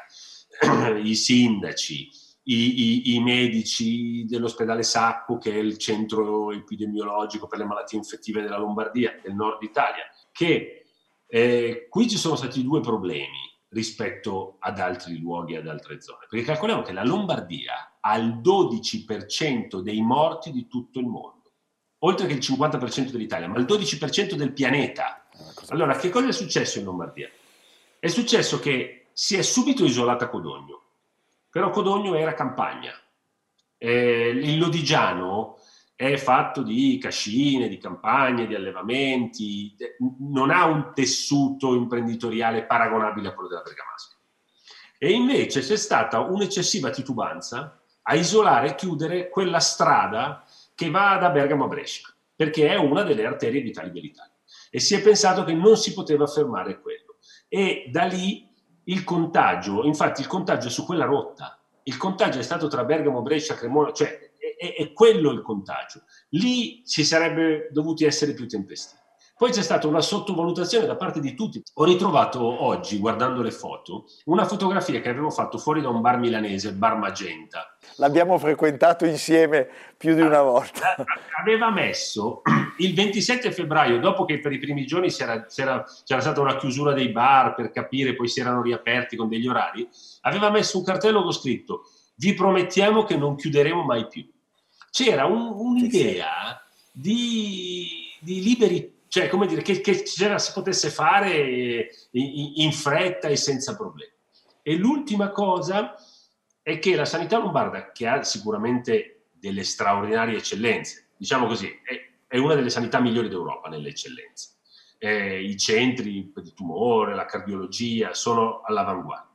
i 1.02 1.14
sindaci, 1.14 2.10
i, 2.44 2.54
i, 2.54 3.14
i, 3.14 3.20
medici 3.20 4.24
dell'ospedale 4.24 4.82
Sacco, 4.82 5.38
che 5.38 5.52
è 5.52 5.58
il 5.58 5.76
centro 5.76 6.50
epidemiologico 6.52 7.46
per 7.46 7.58
le 7.58 7.66
malattie 7.66 7.98
infettive 7.98 8.42
della 8.42 8.58
Lombardia, 8.58 9.18
del 9.22 9.34
nord 9.34 9.62
Italia, 9.62 10.04
che 10.32 10.84
eh, 11.26 11.86
qui 11.88 12.08
ci 12.08 12.16
sono 12.16 12.36
stati 12.36 12.62
due 12.62 12.80
problemi 12.80 13.48
rispetto 13.68 14.56
ad 14.58 14.78
altri 14.80 15.18
luoghi, 15.18 15.54
ad 15.54 15.68
altre 15.68 16.00
zone. 16.00 16.26
Perché 16.28 16.44
calcoliamo 16.44 16.82
che 16.82 16.92
la 16.92 17.04
Lombardia 17.04 17.98
ha 18.00 18.16
il 18.16 18.40
12% 18.40 19.80
dei 19.80 20.00
morti 20.00 20.50
di 20.50 20.66
tutto 20.66 20.98
il 20.98 21.06
mondo, 21.06 21.52
oltre 21.98 22.26
che 22.26 22.32
il 22.32 22.38
50% 22.40 23.10
dell'Italia, 23.10 23.48
ma 23.48 23.58
il 23.58 23.66
12% 23.66 24.34
del 24.34 24.52
pianeta. 24.52 25.28
Allora, 25.68 25.94
che 25.96 26.08
cosa 26.08 26.28
è 26.28 26.32
successo 26.32 26.78
in 26.78 26.84
Lombardia? 26.84 27.30
È 27.98 28.08
successo 28.08 28.58
che 28.58 29.08
si 29.12 29.36
è 29.36 29.42
subito 29.42 29.84
isolata 29.84 30.28
Codogno, 30.28 30.79
però 31.50 31.70
Codogno 31.70 32.14
era 32.14 32.34
campagna. 32.34 32.92
Eh, 33.76 34.28
il 34.28 34.58
Lodigiano 34.58 35.58
è 35.94 36.16
fatto 36.16 36.62
di 36.62 36.98
cascine, 36.98 37.68
di 37.68 37.76
campagne, 37.76 38.46
di 38.46 38.54
allevamenti, 38.54 39.76
non 40.18 40.50
ha 40.50 40.64
un 40.64 40.92
tessuto 40.94 41.74
imprenditoriale 41.74 42.64
paragonabile 42.64 43.28
a 43.28 43.34
quello 43.34 43.48
della 43.50 43.60
Bergamasca. 43.60 44.16
E 44.98 45.10
invece 45.10 45.60
c'è 45.60 45.76
stata 45.76 46.20
un'eccessiva 46.20 46.90
titubanza 46.90 47.78
a 48.02 48.14
isolare 48.14 48.68
e 48.68 48.74
chiudere 48.76 49.28
quella 49.28 49.60
strada 49.60 50.44
che 50.74 50.88
va 50.88 51.18
da 51.18 51.30
Bergamo 51.30 51.64
a 51.64 51.68
Brescia, 51.68 52.08
perché 52.34 52.68
è 52.68 52.76
una 52.76 53.02
delle 53.02 53.26
arterie 53.26 53.60
vitali 53.60 53.90
dell'Italia. 53.90 54.34
E 54.70 54.80
si 54.80 54.94
è 54.94 55.02
pensato 55.02 55.44
che 55.44 55.52
non 55.52 55.76
si 55.76 55.92
poteva 55.92 56.26
fermare 56.26 56.80
quello. 56.80 57.16
E 57.48 57.88
da 57.90 58.04
lì 58.04 58.49
il 58.84 59.04
contagio, 59.04 59.84
infatti 59.84 60.20
il 60.20 60.26
contagio 60.26 60.68
è 60.68 60.70
su 60.70 60.84
quella 60.84 61.04
rotta, 61.04 61.58
il 61.84 61.96
contagio 61.96 62.38
è 62.38 62.42
stato 62.42 62.68
tra 62.68 62.84
Bergamo, 62.84 63.22
Brescia, 63.22 63.54
Cremona, 63.54 63.92
cioè 63.92 64.30
è, 64.56 64.74
è 64.74 64.92
quello 64.92 65.30
il 65.30 65.42
contagio. 65.42 66.02
Lì 66.30 66.82
ci 66.86 67.04
sarebbe 67.04 67.68
dovuti 67.72 68.04
essere 68.04 68.32
più 68.32 68.46
tempestivi. 68.46 68.98
Poi 69.40 69.52
c'è 69.52 69.62
stata 69.62 69.86
una 69.86 70.02
sottovalutazione 70.02 70.84
da 70.84 70.96
parte 70.96 71.18
di 71.18 71.34
tutti. 71.34 71.62
Ho 71.74 71.84
ritrovato 71.84 72.42
oggi, 72.62 72.98
guardando 72.98 73.40
le 73.40 73.50
foto, 73.50 74.04
una 74.26 74.44
fotografia 74.44 75.00
che 75.00 75.08
avevo 75.08 75.30
fatto 75.30 75.56
fuori 75.56 75.80
da 75.80 75.88
un 75.88 76.02
bar 76.02 76.18
milanese, 76.18 76.68
il 76.68 76.74
Bar 76.74 76.98
Magenta, 76.98 77.74
l'abbiamo 78.00 78.36
frequentato 78.38 79.04
insieme 79.04 79.68
più 79.96 80.14
di 80.14 80.22
una 80.22 80.42
volta. 80.42 80.96
Aveva 81.40 81.70
messo 81.70 82.42
il 82.78 82.94
27 82.94 83.52
febbraio, 83.52 84.00
dopo 84.00 84.24
che 84.24 84.40
per 84.40 84.52
i 84.52 84.58
primi 84.58 84.84
giorni 84.84 85.10
c'era, 85.10 85.44
c'era, 85.46 85.84
c'era 86.04 86.20
stata 86.20 86.40
una 86.40 86.56
chiusura 86.56 86.92
dei 86.92 87.10
bar 87.10 87.54
per 87.54 87.70
capire, 87.70 88.14
poi 88.14 88.26
si 88.26 88.40
erano 88.40 88.62
riaperti 88.62 89.14
con 89.16 89.28
degli 89.28 89.46
orari, 89.46 89.88
aveva 90.22 90.50
messo 90.50 90.78
un 90.78 90.84
cartello 90.84 91.22
con 91.22 91.32
scritto 91.32 91.84
vi 92.20 92.34
promettiamo 92.34 93.04
che 93.04 93.16
non 93.16 93.34
chiuderemo 93.34 93.82
mai 93.82 94.06
più. 94.06 94.28
C'era 94.90 95.24
un, 95.24 95.52
un'idea 95.54 96.62
di, 96.92 97.88
di 98.20 98.42
liberi 98.42 98.98
cioè 99.08 99.28
come 99.28 99.46
dire, 99.46 99.62
che, 99.62 99.80
che 99.80 100.04
si 100.04 100.52
potesse 100.54 100.88
fare 100.88 101.88
in, 102.12 102.52
in, 102.56 102.72
fretta 102.72 103.26
e 103.26 103.36
senza 103.36 103.74
problemi. 103.74 104.12
E 104.62 104.76
l'ultima 104.76 105.30
cosa 105.30 105.96
è 106.70 106.78
che 106.78 106.96
la 106.96 107.04
sanità 107.04 107.38
lombarda, 107.38 107.92
che 107.92 108.06
ha 108.06 108.22
sicuramente 108.22 109.26
delle 109.32 109.64
straordinarie 109.64 110.38
eccellenze, 110.38 111.08
diciamo 111.16 111.46
così, 111.46 111.66
è, 111.82 112.10
è 112.26 112.38
una 112.38 112.54
delle 112.54 112.70
sanità 112.70 113.00
migliori 113.00 113.28
d'Europa 113.28 113.68
nelle 113.68 113.88
eccellenze. 113.88 114.58
Eh, 114.98 115.42
I 115.42 115.56
centri 115.56 116.32
di 116.34 116.52
tumore, 116.54 117.14
la 117.14 117.24
cardiologia 117.24 118.14
sono 118.14 118.60
all'avanguardia. 118.62 119.28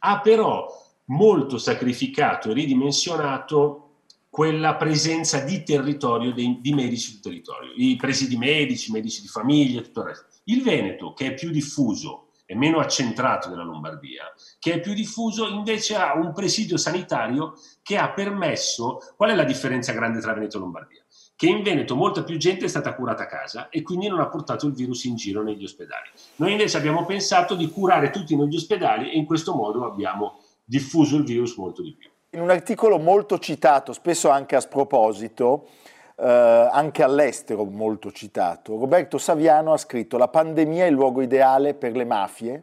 Ha 0.00 0.20
però 0.20 0.66
molto 1.06 1.58
sacrificato 1.58 2.50
e 2.50 2.54
ridimensionato 2.54 3.82
quella 4.28 4.76
presenza 4.76 5.40
di 5.40 5.62
territorio 5.62 6.32
dei, 6.32 6.58
di 6.60 6.72
medici 6.72 7.12
sul 7.12 7.20
territorio, 7.20 7.72
i 7.76 7.96
presidi 7.96 8.36
medici, 8.36 8.90
medici 8.90 9.20
di 9.20 9.28
famiglia, 9.28 9.82
tutto 9.82 10.00
il 10.00 10.06
resto. 10.06 10.26
Il 10.44 10.62
Veneto, 10.62 11.12
che 11.12 11.26
è 11.26 11.34
più 11.34 11.50
diffuso 11.50 12.28
e 12.52 12.54
meno 12.54 12.80
accentrato 12.80 13.48
della 13.48 13.62
Lombardia, 13.62 14.30
che 14.58 14.74
è 14.74 14.80
più 14.80 14.92
diffuso, 14.92 15.48
invece 15.48 15.96
ha 15.96 16.14
un 16.14 16.34
presidio 16.34 16.76
sanitario 16.76 17.54
che 17.82 17.96
ha 17.96 18.10
permesso, 18.10 18.98
qual 19.16 19.30
è 19.30 19.34
la 19.34 19.44
differenza 19.44 19.92
grande 19.92 20.20
tra 20.20 20.34
Veneto 20.34 20.58
e 20.58 20.60
Lombardia? 20.60 21.02
Che 21.34 21.46
in 21.46 21.62
Veneto 21.62 21.96
molta 21.96 22.22
più 22.22 22.36
gente 22.36 22.66
è 22.66 22.68
stata 22.68 22.94
curata 22.94 23.22
a 23.22 23.26
casa 23.26 23.70
e 23.70 23.80
quindi 23.80 24.06
non 24.06 24.20
ha 24.20 24.28
portato 24.28 24.66
il 24.66 24.74
virus 24.74 25.04
in 25.04 25.16
giro 25.16 25.42
negli 25.42 25.64
ospedali. 25.64 26.10
Noi 26.36 26.52
invece 26.52 26.76
abbiamo 26.76 27.06
pensato 27.06 27.54
di 27.54 27.70
curare 27.70 28.10
tutti 28.10 28.36
negli 28.36 28.54
ospedali 28.54 29.10
e 29.10 29.16
in 29.16 29.24
questo 29.24 29.54
modo 29.54 29.86
abbiamo 29.86 30.40
diffuso 30.62 31.16
il 31.16 31.24
virus 31.24 31.56
molto 31.56 31.80
di 31.80 31.94
più. 31.94 32.10
In 32.34 32.42
un 32.42 32.50
articolo 32.50 32.98
molto 32.98 33.38
citato, 33.38 33.94
spesso 33.94 34.28
anche 34.28 34.56
a 34.56 34.60
sproposito, 34.60 35.68
eh, 36.16 36.68
anche 36.70 37.02
all'estero 37.02 37.64
molto 37.64 38.12
citato, 38.12 38.78
Roberto 38.78 39.18
Saviano 39.18 39.72
ha 39.72 39.78
scritto 39.78 40.18
la 40.18 40.28
pandemia 40.28 40.84
è 40.84 40.88
il 40.88 40.94
luogo 40.94 41.22
ideale 41.22 41.74
per 41.74 41.96
le 41.96 42.04
mafie 42.04 42.62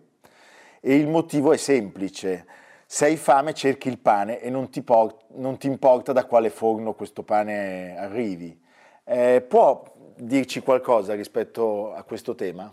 e 0.79 0.95
il 0.95 1.07
motivo 1.07 1.51
è 1.51 1.57
semplice. 1.57 2.45
Se 2.85 3.05
hai 3.05 3.17
fame 3.17 3.53
cerchi 3.53 3.87
il 3.87 3.99
pane 3.99 4.39
e 4.39 4.49
non 4.49 4.69
ti, 4.69 4.81
port- 4.81 5.25
non 5.35 5.57
ti 5.57 5.67
importa 5.67 6.11
da 6.11 6.25
quale 6.25 6.49
forno 6.49 6.93
questo 6.93 7.23
pane 7.23 7.95
arrivi. 7.97 8.59
Eh, 9.03 9.45
può 9.47 9.83
dirci 10.15 10.61
qualcosa 10.61 11.13
rispetto 11.13 11.93
a 11.93 12.03
questo 12.03 12.35
tema? 12.35 12.71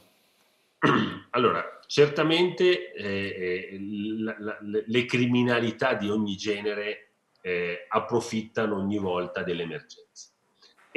Allora, 1.30 1.80
certamente 1.86 2.92
eh, 2.92 3.04
eh, 3.04 3.78
la, 4.18 4.36
la, 4.38 4.58
le 4.60 5.04
criminalità 5.04 5.94
di 5.94 6.08
ogni 6.08 6.34
genere 6.36 7.08
eh, 7.42 7.84
approfittano 7.88 8.76
ogni 8.76 8.98
volta 8.98 9.42
delle 9.42 9.64
emergenze 9.64 10.34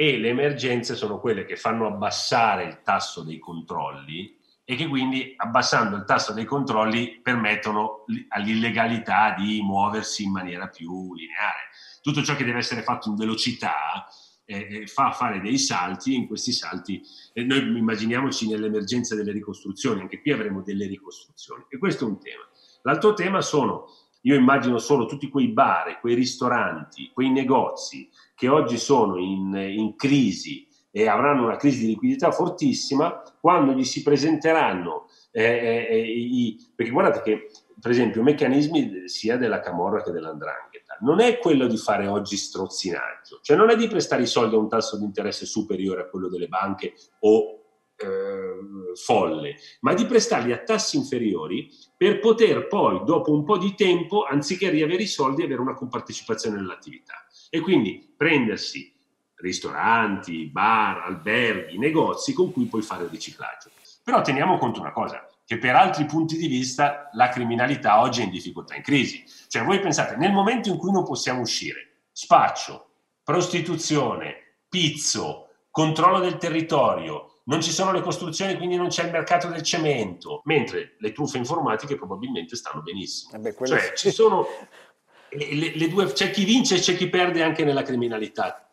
e 0.00 0.16
le 0.16 0.30
emergenze 0.30 0.96
sono 0.96 1.20
quelle 1.20 1.44
che 1.44 1.56
fanno 1.56 1.86
abbassare 1.86 2.64
il 2.64 2.80
tasso 2.82 3.22
dei 3.22 3.38
controlli 3.38 4.34
e 4.64 4.74
che 4.74 4.88
quindi 4.88 5.34
abbassando 5.36 5.94
il 5.94 6.06
tasso 6.06 6.32
dei 6.32 6.46
controlli 6.46 7.20
permettono 7.22 8.06
all'illegalità 8.28 9.34
di 9.36 9.60
muoversi 9.60 10.22
in 10.22 10.30
maniera 10.30 10.68
più 10.68 11.12
lineare. 11.12 11.68
Tutto 12.00 12.22
ciò 12.22 12.34
che 12.34 12.46
deve 12.46 12.60
essere 12.60 12.80
fatto 12.80 13.10
in 13.10 13.16
velocità 13.16 14.06
eh, 14.46 14.86
fa 14.86 15.12
fare 15.12 15.38
dei 15.42 15.58
salti 15.58 16.14
e 16.14 16.16
in 16.16 16.26
questi 16.26 16.52
salti 16.52 17.02
eh, 17.34 17.44
noi 17.44 17.58
immaginiamoci 17.58 18.48
nell'emergenza 18.48 19.14
delle 19.14 19.32
ricostruzioni, 19.32 20.00
anche 20.00 20.22
qui 20.22 20.32
avremo 20.32 20.62
delle 20.62 20.86
ricostruzioni 20.86 21.66
e 21.68 21.76
questo 21.76 22.06
è 22.06 22.08
un 22.08 22.18
tema. 22.18 22.48
L'altro 22.84 23.12
tema 23.12 23.42
sono, 23.42 23.84
io 24.22 24.34
immagino 24.34 24.78
solo 24.78 25.06
tutti 25.06 25.28
quei 25.28 25.48
bar, 25.48 25.98
quei 26.00 26.14
ristoranti, 26.14 27.10
quei 27.12 27.30
negozi 27.30 28.08
che 28.34 28.48
oggi 28.48 28.78
sono 28.78 29.18
in, 29.18 29.54
in 29.54 29.96
crisi 29.96 30.66
e 30.90 31.08
avranno 31.08 31.44
una 31.44 31.56
crisi 31.56 31.80
di 31.80 31.86
liquidità 31.88 32.32
fortissima, 32.32 33.22
quando 33.40 33.72
gli 33.72 33.84
si 33.84 34.02
presenteranno 34.02 35.06
eh, 35.30 35.42
eh, 35.42 35.86
eh 35.90 36.00
i, 36.00 36.56
perché 36.74 36.90
guardate 36.90 37.22
che 37.22 37.50
per 37.80 37.92
esempio 37.92 38.22
meccanismi 38.22 39.08
sia 39.08 39.36
della 39.36 39.60
Camorra 39.60 40.02
che 40.02 40.10
dell'Andrangheta 40.10 40.98
non 41.00 41.20
è 41.20 41.38
quello 41.38 41.66
di 41.66 41.76
fare 41.78 42.06
oggi 42.06 42.36
strozzinaggio, 42.36 43.38
cioè 43.42 43.56
non 43.56 43.70
è 43.70 43.76
di 43.76 43.88
prestare 43.88 44.22
i 44.22 44.26
soldi 44.26 44.54
a 44.54 44.58
un 44.58 44.68
tasso 44.68 44.98
di 44.98 45.04
interesse 45.04 45.46
superiore 45.46 46.02
a 46.02 46.08
quello 46.08 46.28
delle 46.28 46.48
banche 46.48 46.92
o 47.20 47.59
eh, 48.00 48.94
folle, 48.94 49.56
ma 49.80 49.94
di 49.94 50.06
prestarli 50.06 50.52
a 50.52 50.58
tassi 50.58 50.96
inferiori 50.96 51.70
per 51.96 52.18
poter 52.18 52.66
poi, 52.66 53.02
dopo 53.04 53.32
un 53.32 53.44
po' 53.44 53.58
di 53.58 53.74
tempo, 53.74 54.24
anziché 54.24 54.70
riavere 54.70 55.02
i 55.02 55.06
soldi, 55.06 55.42
avere 55.42 55.60
una 55.60 55.74
compartecipazione 55.74 56.56
nell'attività. 56.56 57.26
E 57.50 57.60
quindi 57.60 58.12
prendersi 58.16 58.92
ristoranti, 59.36 60.46
bar, 60.46 61.02
alberghi, 61.04 61.78
negozi 61.78 62.32
con 62.32 62.52
cui 62.52 62.66
puoi 62.66 62.82
fare 62.82 63.04
il 63.04 63.10
riciclaggio. 63.10 63.70
Però 64.02 64.22
teniamo 64.22 64.58
conto 64.58 64.80
una 64.80 64.92
cosa, 64.92 65.26
che 65.44 65.58
per 65.58 65.74
altri 65.74 66.04
punti 66.04 66.36
di 66.36 66.46
vista 66.46 67.10
la 67.12 67.28
criminalità 67.28 68.00
oggi 68.00 68.20
è 68.20 68.24
in 68.24 68.30
difficoltà, 68.30 68.76
in 68.76 68.82
crisi. 68.82 69.24
Cioè 69.48 69.64
voi 69.64 69.80
pensate, 69.80 70.16
nel 70.16 70.32
momento 70.32 70.68
in 70.68 70.76
cui 70.76 70.92
non 70.92 71.04
possiamo 71.04 71.40
uscire, 71.40 72.04
spaccio, 72.12 72.88
prostituzione, 73.22 74.58
pizzo, 74.68 75.48
controllo 75.70 76.20
del 76.20 76.36
territorio, 76.36 77.29
non 77.50 77.60
ci 77.60 77.72
sono 77.72 77.90
le 77.90 78.00
costruzioni, 78.00 78.56
quindi 78.56 78.76
non 78.76 78.88
c'è 78.88 79.04
il 79.04 79.10
mercato 79.10 79.48
del 79.48 79.62
cemento, 79.62 80.40
mentre 80.44 80.94
le 80.98 81.10
truffe 81.10 81.36
informatiche 81.36 81.96
probabilmente 81.96 82.54
stanno 82.54 82.80
benissimo. 82.80 83.32
Eh 83.34 83.38
beh, 83.40 83.66
cioè 83.66 83.92
ci 83.94 84.12
sono 84.12 84.46
le, 85.30 85.72
le 85.74 85.88
due, 85.88 86.06
c'è 86.12 86.30
chi 86.30 86.44
vince 86.44 86.76
e 86.76 86.78
c'è 86.78 86.94
chi 86.94 87.08
perde 87.08 87.42
anche 87.42 87.64
nella 87.64 87.82
criminalità. 87.82 88.70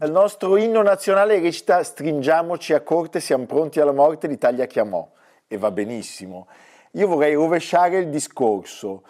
Il 0.00 0.10
nostro 0.10 0.56
inno 0.56 0.82
nazionale 0.82 1.38
recita 1.38 1.84
Stringiamoci 1.84 2.72
a 2.72 2.80
corte, 2.80 3.20
siamo 3.20 3.46
pronti 3.46 3.78
alla 3.78 3.92
morte, 3.92 4.26
l'Italia 4.26 4.66
chiamò 4.66 5.08
e 5.46 5.56
va 5.56 5.70
benissimo. 5.70 6.48
Io 6.92 7.06
vorrei 7.06 7.34
rovesciare 7.34 7.98
il 7.98 8.08
discorso. 8.08 9.04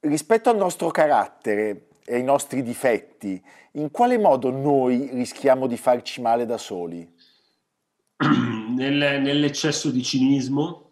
Rispetto 0.00 0.50
al 0.50 0.56
nostro 0.56 0.90
carattere 0.90 1.86
e 2.04 2.16
ai 2.16 2.24
nostri 2.24 2.64
difetti, 2.64 3.40
in 3.72 3.92
quale 3.92 4.18
modo 4.18 4.50
noi 4.50 5.08
rischiamo 5.12 5.68
di 5.68 5.76
farci 5.76 6.20
male 6.20 6.46
da 6.46 6.58
soli? 6.58 7.14
Nel, 8.78 9.20
nell'eccesso 9.20 9.90
di 9.90 10.02
cinismo, 10.02 10.90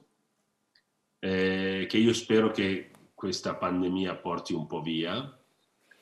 eh, 1.19 1.87
che 1.89 1.97
io 1.99 2.13
spero 2.13 2.51
che 2.51 2.91
questa 3.15 3.55
pandemia 3.55 4.17
porti 4.17 4.53
un 4.53 4.67
po' 4.67 4.81
via, 4.81 5.37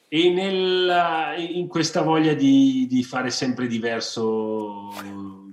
e 0.09 0.31
nella, 0.31 1.35
in 1.37 1.67
questa 1.67 2.03
voglia 2.03 2.35
di, 2.35 2.87
di 2.89 3.03
fare 3.03 3.31
sempre 3.31 3.67
diverso 3.67 4.91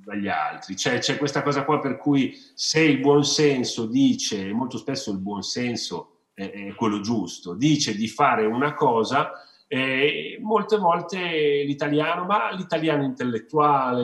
dagli 0.03 0.27
altri. 0.27 0.75
C'è, 0.75 0.99
c'è, 0.99 1.17
questa 1.17 1.41
cosa 1.41 1.63
qua 1.63 1.79
per 1.79 1.97
cui 1.97 2.37
se 2.53 2.81
il 2.81 2.99
buonsenso 2.99 3.85
dice, 3.85 4.51
molto 4.53 4.77
spesso 4.77 5.11
il 5.11 5.19
buonsenso 5.19 6.25
è, 6.33 6.51
è 6.51 6.75
quello 6.75 6.99
giusto, 6.99 7.53
dice 7.55 7.95
di 7.95 8.07
fare 8.07 8.45
una 8.45 8.73
cosa, 8.73 9.31
eh, 9.73 10.37
molte 10.41 10.75
volte 10.75 11.63
l'italiano, 11.63 12.25
ma 12.25 12.51
l'italiano 12.51 13.05
intellettuale, 13.05 14.03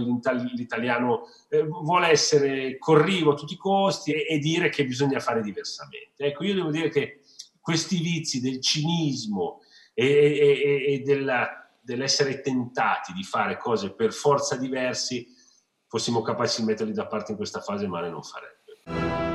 l'italiano 0.55 1.23
eh, 1.49 1.63
vuole 1.63 2.07
essere 2.07 2.77
corrivo 2.77 3.33
a 3.33 3.35
tutti 3.35 3.55
i 3.55 3.57
costi 3.57 4.13
e, 4.13 4.25
e, 4.29 4.39
dire 4.39 4.69
che 4.69 4.85
bisogna 4.85 5.19
fare 5.19 5.41
diversamente. 5.41 6.23
Ecco, 6.23 6.45
io 6.45 6.53
devo 6.53 6.71
dire 6.71 6.87
che 6.87 7.19
questi 7.59 7.97
vizi 7.97 8.39
del 8.39 8.61
cinismo 8.61 9.59
e, 9.93 10.05
e, 10.05 10.93
e 10.93 11.01
della, 11.01 11.69
dell'essere 11.81 12.39
tentati 12.39 13.11
di 13.11 13.23
fare 13.23 13.57
cose 13.57 13.93
per 13.93 14.13
forza 14.13 14.55
diversi 14.55 15.27
fossimo 15.85 16.21
capaci 16.21 16.61
di 16.61 16.67
metterli 16.67 16.93
da 16.93 17.07
parte 17.07 17.31
in 17.31 17.37
questa 17.37 17.59
fase, 17.59 17.87
male 17.87 18.09
non 18.09 18.21
farebbe. 18.23 19.26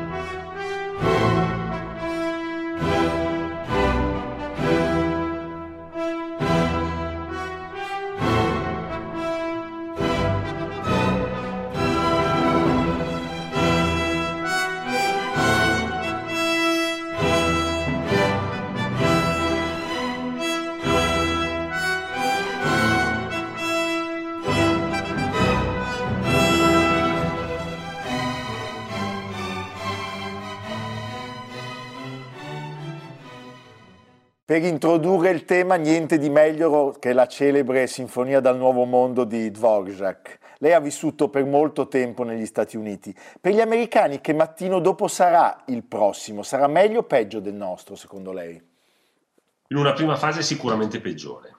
Per 34.53 34.63
introdurre 34.65 35.31
il 35.31 35.47
tema, 35.47 35.77
niente 35.77 36.19
di 36.19 36.29
meglio 36.29 36.95
che 37.01 37.15
la 37.15 37.27
celebre 37.27 37.87
Sinfonia 37.87 38.39
dal 38.39 38.59
Nuovo 38.59 38.85
Mondo 38.85 39.25
di 39.25 39.51
Dvorak. 39.51 40.39
Lei 40.59 40.75
ha 40.75 40.79
vissuto 40.79 41.31
per 41.31 41.47
molto 41.47 41.89
tempo 41.89 42.23
negli 42.23 42.45
Stati 42.45 42.77
Uniti. 42.77 43.17
Per 43.41 43.51
gli 43.51 43.63
americani, 43.63 44.21
che 44.21 44.35
mattino 44.35 44.79
dopo 44.81 45.09
sarà 45.09 45.63
il 45.69 45.85
prossimo? 45.85 46.43
Sarà 46.43 46.67
meglio 46.67 46.99
o 46.99 47.05
peggio 47.05 47.41
del 47.41 47.55
nostro, 47.55 47.95
secondo 47.95 48.31
lei? 48.31 48.63
In 49.69 49.77
una 49.79 49.95
prima 49.95 50.17
fase 50.17 50.43
sicuramente 50.43 51.01
peggiore. 51.01 51.57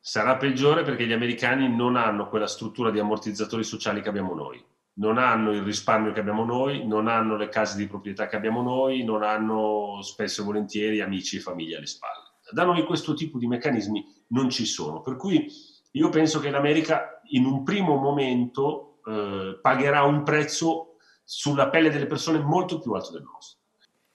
Sarà 0.00 0.36
peggiore 0.36 0.82
perché 0.82 1.06
gli 1.06 1.12
americani 1.12 1.72
non 1.72 1.94
hanno 1.94 2.28
quella 2.28 2.48
struttura 2.48 2.90
di 2.90 2.98
ammortizzatori 2.98 3.62
sociali 3.62 4.02
che 4.02 4.08
abbiamo 4.08 4.34
noi 4.34 4.60
non 4.94 5.16
hanno 5.16 5.52
il 5.52 5.62
risparmio 5.62 6.12
che 6.12 6.20
abbiamo 6.20 6.44
noi, 6.44 6.86
non 6.86 7.08
hanno 7.08 7.36
le 7.36 7.48
case 7.48 7.78
di 7.78 7.86
proprietà 7.86 8.26
che 8.26 8.36
abbiamo 8.36 8.60
noi, 8.60 9.02
non 9.04 9.22
hanno 9.22 10.02
spesso 10.02 10.42
e 10.42 10.44
volentieri 10.44 11.00
amici 11.00 11.38
e 11.38 11.40
famiglie 11.40 11.78
alle 11.78 11.86
spalle. 11.86 12.31
Da 12.52 12.64
noi 12.64 12.84
questo 12.84 13.14
tipo 13.14 13.38
di 13.38 13.46
meccanismi 13.46 14.04
non 14.28 14.50
ci 14.50 14.64
sono, 14.64 15.00
per 15.00 15.16
cui 15.16 15.50
io 15.92 16.08
penso 16.08 16.40
che 16.40 16.50
l'America 16.50 17.20
in 17.30 17.44
un 17.44 17.62
primo 17.62 17.96
momento 17.96 18.98
eh, 19.06 19.58
pagherà 19.60 20.02
un 20.02 20.22
prezzo 20.22 20.96
sulla 21.24 21.68
pelle 21.68 21.90
delle 21.90 22.06
persone 22.06 22.38
molto 22.40 22.78
più 22.78 22.92
alto 22.92 23.12
del 23.12 23.22
nostro. 23.22 23.58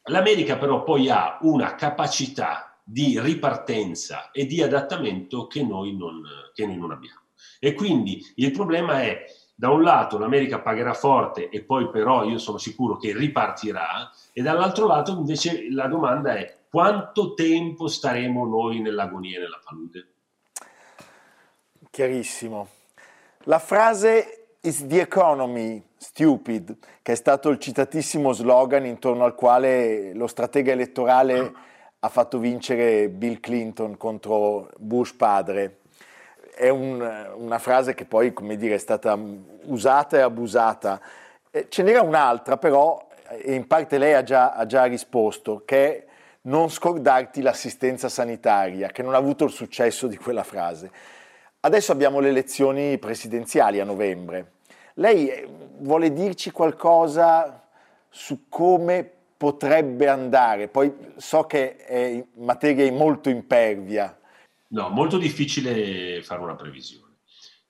L'America 0.04 0.58
però 0.58 0.84
poi 0.84 1.10
ha 1.10 1.38
una 1.42 1.76
capacità 1.76 2.80
di 2.84 3.20
ripartenza 3.20 4.32
e 4.32 4.46
di 4.46 4.64
adattamento 4.64 5.48
che 5.48 5.64
noi 5.64 5.96
non, 5.96 6.24
che 6.54 6.66
noi 6.66 6.78
non 6.78 6.92
abbiamo. 6.92 7.22
E 7.60 7.74
quindi 7.74 8.24
il 8.36 8.52
problema 8.52 9.02
è 9.02 9.26
da 9.54 9.72
un 9.72 9.82
lato 9.82 10.20
l'America 10.20 10.60
pagherà 10.60 10.94
forte 10.94 11.50
e 11.50 11.64
poi 11.64 11.90
però 11.90 12.24
io 12.24 12.38
sono 12.38 12.60
sicuro 12.60 12.96
che 12.96 13.12
ripartirà 13.18 14.10
e 14.32 14.44
dall'altro 14.44 14.86
lato 14.86 15.12
invece 15.14 15.72
la 15.72 15.88
domanda 15.88 16.36
è 16.36 16.57
quanto 16.70 17.34
tempo 17.34 17.88
staremo 17.88 18.46
noi 18.46 18.80
nell'agonia 18.80 19.38
e 19.38 19.42
nella 19.42 19.60
palude? 19.64 20.08
Chiarissimo. 21.90 22.68
La 23.44 23.60
frase 23.60 24.56
is 24.62 24.86
the 24.88 25.02
economy 25.02 25.82
stupid, 25.98 26.78
che 27.02 27.12
è 27.14 27.16
stato 27.16 27.50
il 27.50 27.60
citatissimo 27.60 28.34
slogan 28.34 28.86
intorno 28.86 29.24
al 29.24 29.36
quale 29.36 30.14
lo 30.14 30.28
stratega 30.28 30.72
elettorale 30.72 31.54
ha 32.00 32.10
fatto 32.10 32.38
vincere 32.38 33.10
Bill 33.10 33.40
Clinton 33.40 33.98
contro 33.98 34.70
Bush 34.78 35.14
padre 35.14 35.80
è 36.58 36.70
un, 36.70 37.00
una 37.36 37.60
frase 37.60 37.94
che 37.94 38.06
poi, 38.06 38.34
come 38.34 38.58
dire, 38.58 38.76
è 38.76 38.80
stata 38.80 39.18
usata 39.66 40.18
e 40.18 40.22
abusata. 40.22 41.00
Ce 41.70 41.84
n'era 41.84 42.02
un'altra, 42.02 42.58
però, 42.58 43.08
e 43.30 43.54
in 43.54 43.68
parte 43.68 44.00
lei 44.00 44.14
ha 44.14 44.24
già, 44.24 44.54
ha 44.54 44.66
già 44.66 44.86
risposto, 44.86 45.62
che 45.66 45.98
è 45.98 46.06
non 46.48 46.70
scordarti 46.70 47.42
l'assistenza 47.42 48.10
sanitaria, 48.10 48.90
che 48.90 49.04
non 49.04 49.14
ha 49.14 49.18
avuto 49.18 49.46
il 49.46 49.52
successo 49.52 50.08
di 50.08 50.18
quella 50.18 50.44
frase. 50.44 50.92
Adesso 51.62 51.92
abbiamo 51.92 52.20
le 52.20 52.30
elezioni 52.30 52.98
presidenziali 52.98 53.80
a 53.80 53.86
novembre. 53.86 54.54
Lei 54.96 55.30
eh, 55.30 55.48
vuole 55.80 56.12
dirci 56.12 56.52
qualcosa 56.52 57.68
su 58.10 58.48
come 58.50 59.10
potrebbe 59.38 60.08
andare? 60.08 60.68
Poi 60.68 60.94
so 61.18 61.44
che 61.44 61.78
è 61.78 62.24
materia 62.36 62.92
molto 62.92 63.30
impervia, 63.30 64.18
No, 64.70 64.90
molto 64.90 65.18
difficile 65.18 66.22
fare 66.24 66.42
una 66.42 66.56
previsione. 66.56 67.16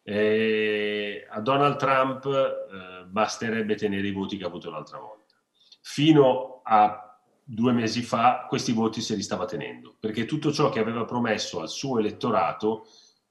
Eh, 0.01 1.27
a 1.29 1.39
Donald 1.41 1.75
Trump 1.75 2.25
eh, 2.25 3.05
basterebbe 3.05 3.75
tenere 3.75 4.07
i 4.07 4.13
voti 4.13 4.38
che 4.38 4.46
ha 4.46 4.48
avuto 4.48 4.72
l'altra 4.72 4.98
volta. 4.98 5.36
Fino 5.81 6.62
a 6.63 7.07
due 7.50 7.72
mesi 7.72 8.01
fa 8.01 8.46
questi 8.50 8.74
voti 8.74 9.00
se 9.00 9.16
li 9.16 9.22
stava 9.22 9.46
tenendo, 9.46 9.96
perché 9.98 10.25
tutto 10.25 10.51
ciò 10.51 10.68
che 10.68 10.80
aveva 10.80 11.06
promesso 11.06 11.62
al 11.62 11.70
suo 11.70 11.98
elettorato, 11.98 12.86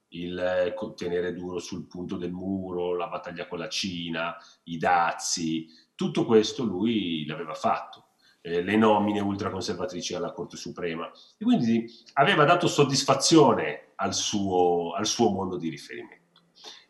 il 0.09 0.39
eh, 0.39 0.75
tenere 0.95 1.35
duro 1.35 1.59
sul 1.59 1.87
punto 1.87 2.17
del 2.17 2.33
muro, 2.33 2.95
la 2.95 3.09
battaglia 3.09 3.47
con 3.47 3.59
la 3.59 3.69
Cina, 3.69 4.35
i 4.65 4.79
dazi, 4.79 5.67
tutto 5.95 6.25
questo 6.25 6.65
lui 6.65 7.27
l'aveva 7.27 7.53
fatto 7.53 8.07
eh, 8.41 8.63
le 8.63 8.77
nomine 8.77 9.21
ultraconservatrici 9.21 10.15
alla 10.15 10.33
Corte 10.33 10.57
Suprema 10.57 11.11
e 11.37 11.45
quindi 11.45 11.85
aveva 12.15 12.45
dato 12.45 12.69
soddisfazione 12.69 13.93
al 13.97 14.15
suo, 14.15 14.95
al 14.95 15.05
suo 15.05 15.31
mondo 15.31 15.59
di 15.59 15.69
riferimento. 15.69 16.41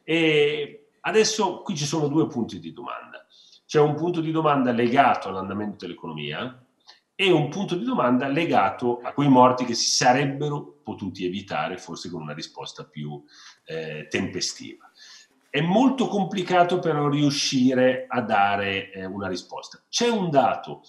E 0.04 0.90
adesso 1.00 1.62
qui 1.62 1.74
ci 1.74 1.86
sono 1.86 2.06
due 2.06 2.28
punti 2.28 2.60
di 2.60 2.72
domanda. 2.72 3.26
C'è 3.66 3.80
un 3.80 3.96
punto 3.96 4.20
di 4.20 4.30
domanda 4.30 4.70
legato 4.70 5.28
all'andamento 5.28 5.86
dell'economia 5.86 6.60
e 7.18 7.32
un 7.32 7.48
punto 7.48 7.74
di 7.74 7.84
domanda 7.84 8.28
legato 8.28 9.00
a 9.02 9.12
quei 9.12 9.28
morti 9.28 9.64
che 9.64 9.72
si 9.72 9.88
sarebbero 9.88 10.80
potuti 10.84 11.24
evitare, 11.24 11.78
forse 11.78 12.10
con 12.10 12.20
una 12.20 12.34
risposta 12.34 12.84
più 12.84 13.20
eh, 13.64 14.06
tempestiva. 14.10 14.90
È 15.48 15.62
molto 15.62 16.08
complicato 16.08 16.78
però 16.78 17.08
riuscire 17.08 18.04
a 18.06 18.20
dare 18.20 18.92
eh, 18.92 19.06
una 19.06 19.28
risposta. 19.28 19.82
C'è 19.88 20.08
un 20.08 20.28
dato 20.28 20.82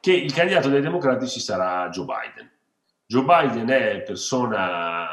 che 0.00 0.12
il 0.12 0.34
candidato 0.34 0.68
dei 0.68 0.82
democratici 0.82 1.40
sarà 1.40 1.88
Joe 1.88 2.04
Biden. 2.04 2.52
Joe 3.06 3.24
Biden 3.24 3.68
è 3.68 4.02
persona 4.02 5.06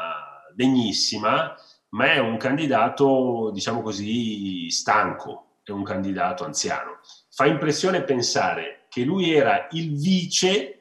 degnissima, 0.54 1.54
ma 1.90 2.12
è 2.12 2.18
un 2.18 2.36
candidato, 2.36 3.50
diciamo 3.54 3.80
così, 3.80 4.70
stanco, 4.70 5.60
è 5.62 5.70
un 5.70 5.82
candidato 5.82 6.44
anziano. 6.44 7.00
Fa 7.30 7.46
impressione 7.46 8.02
pensare 8.02 8.81
che 8.92 9.04
lui 9.04 9.32
era 9.32 9.68
il 9.70 9.96
vice 9.96 10.80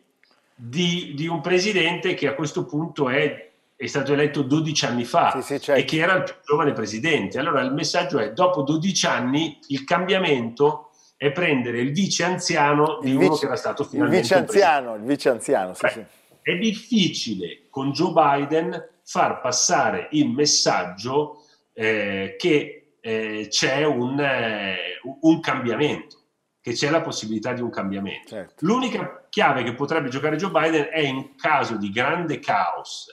di, 0.53 1.13
di 1.15 1.27
un 1.27 1.39
presidente 1.39 2.13
che 2.13 2.27
a 2.27 2.33
questo 2.33 2.65
punto 2.65 3.07
è, 3.07 3.51
è 3.73 3.87
stato 3.87 4.11
eletto 4.11 4.41
12 4.41 4.85
anni 4.85 5.05
fa 5.05 5.31
sì, 5.31 5.41
sì, 5.41 5.61
certo. 5.61 5.81
e 5.81 5.85
che 5.85 5.99
era 5.99 6.15
il 6.15 6.23
più 6.23 6.33
giovane 6.45 6.73
presidente. 6.73 7.39
Allora 7.39 7.61
il 7.61 7.71
messaggio 7.71 8.19
è, 8.19 8.33
dopo 8.33 8.63
12 8.63 9.05
anni 9.05 9.57
il 9.69 9.85
cambiamento 9.85 10.89
è 11.15 11.31
prendere 11.31 11.79
il 11.79 11.93
vice 11.93 12.25
anziano 12.25 12.99
di 13.01 13.11
il 13.11 13.15
uno 13.15 13.29
vice, 13.29 13.39
che 13.39 13.45
era 13.45 13.55
stato 13.55 13.85
finalmente 13.85 14.17
il 14.17 14.23
vice 14.23 14.35
anziano, 14.35 14.95
il 14.95 15.03
vice 15.03 15.29
anziano, 15.29 15.73
sì, 15.73 15.81
Beh. 15.81 16.05
È 16.41 16.55
difficile 16.57 17.61
con 17.69 17.91
Joe 17.93 18.11
Biden 18.11 18.89
far 19.03 19.39
passare 19.39 20.09
il 20.11 20.29
messaggio 20.29 21.45
eh, 21.71 22.35
che 22.37 22.95
eh, 22.99 23.47
c'è 23.49 23.85
un, 23.85 24.19
eh, 24.19 24.99
un, 25.21 25.39
cambiamento, 25.39 26.20
che 26.61 26.73
c'è 26.73 26.89
la 26.89 27.01
possibilità 27.01 27.53
di 27.53 27.61
un 27.61 27.71
cambiamento. 27.71 28.29
Certo. 28.29 28.65
L'unica 28.65 29.25
chiave 29.29 29.63
che 29.63 29.73
potrebbe 29.73 30.09
giocare 30.09 30.37
Joe 30.37 30.51
Biden 30.51 30.89
è 30.91 30.99
in 30.99 31.35
caso 31.35 31.75
di 31.75 31.89
grande 31.89 32.39
caos 32.39 33.07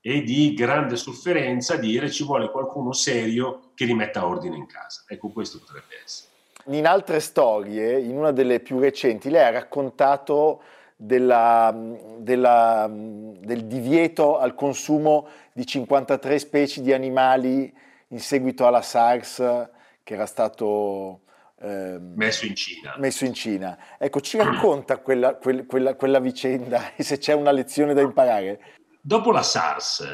e 0.00 0.22
di 0.22 0.52
grande 0.52 0.96
sofferenza 0.96 1.76
dire 1.76 2.10
ci 2.10 2.24
vuole 2.24 2.50
qualcuno 2.50 2.92
serio 2.92 3.70
che 3.74 3.86
rimetta 3.86 4.26
ordine 4.26 4.56
in 4.56 4.66
casa. 4.66 5.04
Ecco, 5.08 5.28
questo 5.28 5.58
potrebbe 5.58 6.02
essere. 6.04 6.30
In 6.66 6.86
altre 6.86 7.20
storie, 7.20 7.98
in 7.98 8.16
una 8.16 8.30
delle 8.30 8.60
più 8.60 8.78
recenti, 8.78 9.30
lei 9.30 9.44
ha 9.44 9.50
raccontato 9.50 10.62
della, 10.94 11.74
della, 12.18 12.88
del 12.88 13.64
divieto 13.64 14.38
al 14.38 14.54
consumo 14.54 15.26
di 15.52 15.66
53 15.66 16.38
specie 16.38 16.82
di 16.82 16.92
animali 16.92 17.72
in 18.08 18.20
seguito 18.20 18.66
alla 18.66 18.82
SARS 18.82 19.36
che 20.04 20.14
era 20.14 20.26
stato 20.26 21.21
eh, 21.62 21.98
messo, 22.00 22.44
in 22.44 22.56
Cina. 22.56 22.94
messo 22.98 23.24
in 23.24 23.34
Cina. 23.34 23.78
Ecco, 23.98 24.20
ci 24.20 24.36
racconta 24.36 24.98
quella, 24.98 25.36
quella, 25.36 25.94
quella 25.94 26.18
vicenda 26.18 26.94
e 26.94 27.02
se 27.04 27.18
c'è 27.18 27.32
una 27.32 27.52
lezione 27.52 27.94
da 27.94 28.00
imparare. 28.00 28.60
Dopo 29.00 29.30
la 29.30 29.42
SARS, 29.42 30.04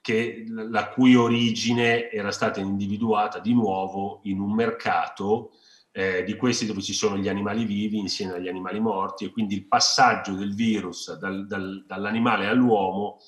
che, 0.00 0.44
la 0.46 0.88
cui 0.88 1.14
origine 1.14 2.10
era 2.10 2.30
stata 2.30 2.60
individuata 2.60 3.38
di 3.38 3.52
nuovo 3.52 4.20
in 4.24 4.40
un 4.40 4.52
mercato 4.54 5.52
eh, 5.92 6.24
di 6.24 6.36
questi 6.36 6.66
dove 6.66 6.80
ci 6.80 6.94
sono 6.94 7.16
gli 7.18 7.28
animali 7.28 7.64
vivi 7.64 7.98
insieme 7.98 8.34
agli 8.34 8.48
animali 8.48 8.80
morti 8.80 9.24
e 9.24 9.30
quindi 9.30 9.54
il 9.54 9.66
passaggio 9.66 10.32
del 10.34 10.54
virus 10.54 11.16
dal, 11.18 11.46
dal, 11.46 11.84
dall'animale 11.86 12.46
all'uomo 12.46 13.18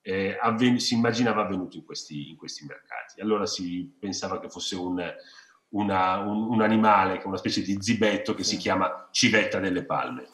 eh, 0.00 0.36
avven- 0.40 0.78
si 0.78 0.94
immaginava 0.94 1.42
avvenuto 1.42 1.76
in 1.76 1.84
questi, 1.84 2.30
in 2.30 2.36
questi, 2.36 2.64
mercati. 2.66 3.20
Allora 3.20 3.46
si 3.46 3.94
pensava 3.98 4.38
che 4.38 4.48
fosse 4.48 4.76
un, 4.76 5.02
una, 5.74 6.18
un, 6.18 6.50
un 6.50 6.62
animale, 6.62 7.20
una 7.24 7.36
specie 7.36 7.62
di 7.62 7.76
zibetto 7.80 8.34
che 8.34 8.44
si 8.44 8.56
chiama 8.56 9.08
civetta 9.10 9.58
delle 9.58 9.84
palme. 9.84 10.26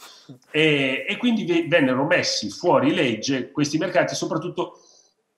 E, 0.51 1.05
e 1.09 1.17
quindi 1.17 1.67
vennero 1.67 2.05
messi 2.05 2.51
fuori 2.51 2.95
legge 2.95 3.51
questi 3.51 3.79
mercati, 3.79 4.15
soprattutto 4.15 4.81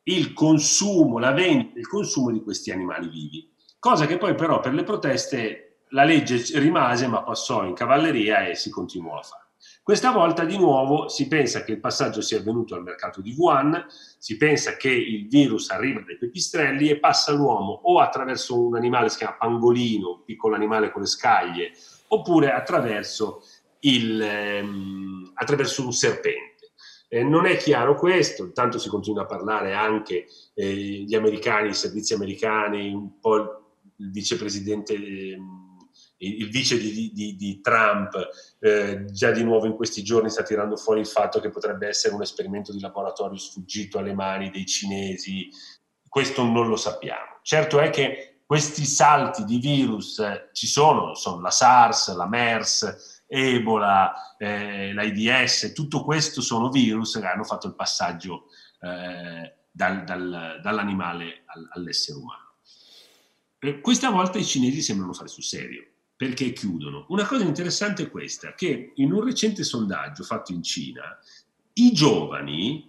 il 0.05 0.33
consumo, 0.33 1.19
la 1.19 1.33
vendita, 1.33 1.79
il 1.79 1.89
consumo 1.89 2.31
di 2.31 2.43
questi 2.43 2.71
animali 2.71 3.09
vivi. 3.09 3.51
Cosa 3.79 4.07
che 4.07 4.19
poi 4.19 4.35
però 4.35 4.61
per 4.61 4.75
le 4.75 4.85
proteste 4.85 5.85
la 5.91 6.05
legge 6.05 6.43
rimase 6.59 7.07
ma 7.07 7.23
passò 7.23 7.65
in 7.65 7.75
cavalleria 7.75 8.47
e 8.47 8.55
si 8.55 8.71
continuò 8.71 9.19
a 9.19 9.23
fare. 9.23 9.42
Questa 9.85 10.13
volta 10.13 10.45
di 10.45 10.57
nuovo 10.59 11.09
si 11.09 11.27
pensa 11.27 11.65
che 11.65 11.73
il 11.73 11.81
passaggio 11.81 12.21
sia 12.21 12.39
avvenuto 12.39 12.77
al 12.77 12.85
mercato 12.85 13.21
di 13.21 13.35
Wuhan, 13.37 13.85
si 14.17 14.37
pensa 14.37 14.77
che 14.77 14.89
il 14.89 15.27
virus 15.27 15.71
arriva 15.71 16.01
dai 16.03 16.17
pepistrelli 16.19 16.89
e 16.89 17.01
passa 17.01 17.33
all'uomo 17.33 17.81
o 17.83 17.99
attraverso 17.99 18.65
un 18.65 18.77
animale 18.77 19.07
che 19.07 19.11
si 19.11 19.17
chiama 19.19 19.35
pangolino, 19.35 20.09
un 20.09 20.25
piccolo 20.25 20.55
animale 20.55 20.93
con 20.93 21.03
le 21.03 21.09
scaglie, 21.09 21.73
oppure 22.07 22.53
attraverso, 22.53 23.43
il, 23.81 24.23
ehm, 24.23 25.33
attraverso 25.35 25.85
un 25.85 25.93
serpente. 25.93 26.71
Eh, 27.09 27.25
non 27.25 27.45
è 27.47 27.57
chiaro 27.57 27.97
questo, 27.97 28.45
intanto 28.45 28.79
si 28.79 28.89
continua 28.89 29.23
a 29.23 29.27
parlare 29.27 29.75
anche 29.75 30.27
eh, 30.55 30.75
gli 30.75 31.15
americani, 31.17 31.71
i 31.71 31.75
servizi 31.75 32.15
americani, 32.15 32.93
un 32.93 33.19
po' 33.19 33.37
il 33.97 34.11
vicepresidente, 34.13 34.95
eh, 34.95 35.37
il 36.27 36.51
vice 36.51 36.79
di, 36.79 37.11
di, 37.13 37.37
di 37.37 37.61
Trump, 37.61 38.17
eh, 38.61 39.05
già 39.07 39.31
di 39.31 39.43
nuovo 39.43 39.67
in 39.67 39.75
questi 39.75 40.03
giorni 40.03 40.31
sta 40.31 40.43
tirando 40.43 40.77
fuori 40.77 41.01
il 41.01 41.07
fatto 41.07 41.41
che 41.41 41.51
potrebbe 41.51 41.89
essere 41.89 42.15
un 42.15 42.23
esperimento 42.23 42.73
di 42.73 42.81
laboratorio 42.81 43.37
sfuggito 43.37 43.99
alle 43.99 44.15
mani 44.15 44.51
dei 44.51 44.67
cinesi. 44.67 45.49
Questo 46.09 46.45
non 46.45 46.69
lo 46.69 46.77
sappiamo. 46.77 47.41
Certo 47.43 47.81
è 47.81 47.91
che 47.91 48.43
questi 48.47 48.85
salti 48.85 49.45
di 49.45 49.59
virus 49.59 50.19
eh, 50.19 50.51
ci 50.53 50.67
sono, 50.67 51.15
sono 51.15 51.41
la 51.41 51.51
SARS, 51.51 52.15
la 52.15 52.29
MERS, 52.29 53.25
Ebola, 53.27 54.37
eh, 54.37 54.93
l'AIDS, 54.93 55.73
tutto 55.73 56.05
questo 56.05 56.43
sono 56.43 56.69
virus 56.69 57.19
che 57.19 57.27
hanno 57.27 57.45
fatto 57.45 57.67
il 57.67 57.75
passaggio 57.75 58.49
eh, 58.81 59.55
dal, 59.71 60.05
dal, 60.05 60.61
dall'animale 60.63 61.45
all'essere 61.71 62.19
umano. 62.19 62.57
Eh, 63.59 63.81
questa 63.81 64.11
volta 64.11 64.39
i 64.39 64.45
cinesi 64.45 64.83
sembrano 64.83 65.15
fare 65.15 65.29
sul 65.29 65.45
serio, 65.45 65.92
perché 66.23 66.53
chiudono. 66.53 67.05
Una 67.09 67.27
cosa 67.27 67.43
interessante 67.43 68.05
è 68.05 68.11
questa, 68.11 68.55
che 68.55 68.93
in 68.95 69.13
un 69.13 69.25
recente 69.25 69.65
sondaggio 69.65 70.23
fatto 70.23 70.53
in 70.53 70.63
Cina, 70.63 71.19
i 71.73 71.91
giovani 71.91 72.89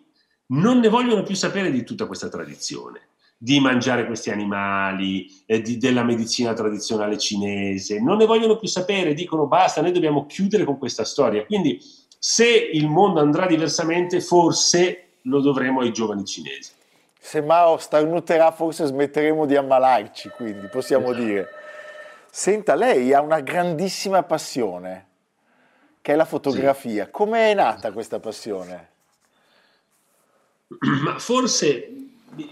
non 0.50 0.78
ne 0.78 0.88
vogliono 0.88 1.24
più 1.24 1.34
sapere 1.34 1.72
di 1.72 1.84
tutta 1.84 2.06
questa 2.06 2.30
tradizione 2.30 3.08
di 3.36 3.60
mangiare 3.60 4.06
questi 4.06 4.30
animali, 4.30 5.26
eh, 5.48 5.62
di, 5.62 5.78
della 5.78 6.04
medicina 6.04 6.54
tradizionale 6.54 7.18
cinese, 7.18 8.00
non 8.00 8.16
ne 8.16 8.26
vogliono 8.26 8.58
più 8.58 8.70
sapere, 8.70 9.14
dicono 9.14 9.48
basta, 9.48 9.82
noi 9.82 9.92
dobbiamo 9.92 10.26
chiudere 10.28 10.64
con 10.64 10.78
questa 10.78 11.04
storia. 11.04 11.44
Quindi 11.44 11.78
se 12.18 12.48
il 12.48 12.88
mondo 12.88 13.20
andrà 13.20 13.46
diversamente, 13.48 14.22
forse 14.22 15.16
lo 15.24 15.42
dovremo 15.42 15.82
ai 15.82 15.92
giovani 15.92 16.24
cinesi. 16.24 16.72
Se 17.20 17.42
Mao 17.42 17.78
starnuterà, 17.78 18.52
forse 18.52 18.86
smetteremo 18.86 19.46
di 19.46 19.58
ammalarci, 19.58 20.30
quindi 20.30 20.68
possiamo 20.68 21.08
esatto. 21.08 21.24
dire. 21.26 21.50
Senta, 22.36 22.74
lei 22.74 23.14
ha 23.14 23.22
una 23.22 23.42
grandissima 23.42 24.24
passione, 24.24 25.08
che 26.02 26.14
è 26.14 26.16
la 26.16 26.26
fotografia. 26.26 27.06
Sì. 27.06 27.12
Come 27.12 27.52
è 27.52 27.54
nata 27.54 27.92
questa 27.92 28.20
passione? 28.20 28.90
Ma 31.04 31.20
forse 31.20 31.94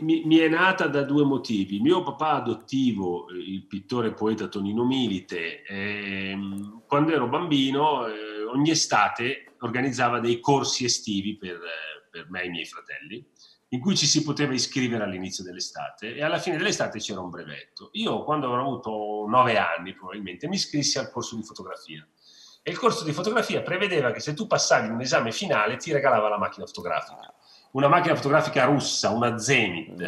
mi, 0.01 0.21
mi, 0.23 0.37
è 0.37 0.47
nata 0.47 0.85
da 0.85 1.01
due 1.01 1.23
motivi. 1.23 1.79
Mio 1.79 2.03
papà 2.03 2.33
adottivo, 2.33 3.27
eh, 3.29 3.39
il 3.39 3.63
pittore 3.63 4.09
e 4.09 4.13
poeta 4.13 4.45
Tonino 4.45 4.85
Milite, 4.85 5.63
eh, 5.63 6.37
quando 6.85 7.13
ero 7.13 7.27
bambino, 7.27 8.05
eh, 8.05 8.43
ogni 8.43 8.69
estate 8.69 9.53
organizzava 9.61 10.19
dei 10.19 10.39
corsi 10.39 10.85
estivi 10.85 11.37
per, 11.37 11.55
eh, 11.55 12.07
per, 12.07 12.29
me 12.29 12.43
e 12.43 12.45
i 12.45 12.49
miei 12.51 12.65
fratelli, 12.65 13.25
in 13.73 13.79
cui 13.79 13.95
ci 13.95 14.05
si 14.05 14.23
poteva 14.23 14.53
iscrivere 14.53 15.03
all'inizio 15.03 15.43
dell'estate 15.43 16.15
e 16.15 16.23
alla 16.23 16.39
fine 16.39 16.57
dell'estate 16.57 16.99
c'era 16.99 17.21
un 17.21 17.29
brevetto. 17.29 17.89
Io, 17.93 18.23
quando 18.23 18.47
avrò 18.47 18.61
avuto 18.61 19.25
nove 19.27 19.57
anni, 19.57 19.93
probabilmente, 19.93 20.47
mi 20.47 20.55
iscrissi 20.55 20.97
al 20.97 21.09
corso 21.09 21.35
di 21.35 21.43
fotografia. 21.43 22.05
E 22.63 22.69
il 22.69 22.77
corso 22.77 23.03
di 23.03 23.13
fotografia 23.13 23.61
prevedeva 23.61 24.11
che 24.11 24.19
se 24.19 24.33
tu 24.33 24.45
passavi 24.45 24.89
un 24.89 25.01
esame 25.01 25.31
finale 25.31 25.77
ti 25.77 25.91
regalava 25.91 26.27
la 26.27 26.37
macchina 26.37 26.65
fotografica 26.65 27.33
una 27.71 27.87
macchina 27.87 28.15
fotografica 28.15 28.65
russa, 28.65 29.11
una 29.11 29.37
Zenith. 29.37 30.01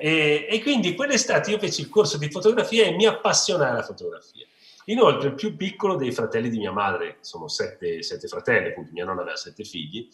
E, 0.00 0.46
e, 0.50 0.62
quindi 0.62 0.94
quell'estate 0.94 1.50
io 1.50 1.58
feci 1.58 1.82
il 1.82 1.88
corso 1.88 2.18
di 2.18 2.30
fotografia 2.30 2.84
e 2.84 2.92
mi 2.92 3.06
appassionai 3.06 3.70
alla 3.70 3.82
fotografia. 3.82 4.44
Inoltre, 4.86 5.28
il 5.28 5.34
più 5.34 5.56
piccolo 5.56 5.96
dei 5.96 6.12
fratelli 6.12 6.48
di 6.48 6.58
mia 6.58 6.72
madre, 6.72 7.18
sono 7.20 7.48
sette, 7.48 8.02
sette 8.02 8.28
fratelli, 8.28 8.68
appunto 8.68 8.92
mia 8.92 9.04
nonna 9.04 9.22
aveva 9.22 9.36
sette 9.36 9.64
figli, 9.64 10.08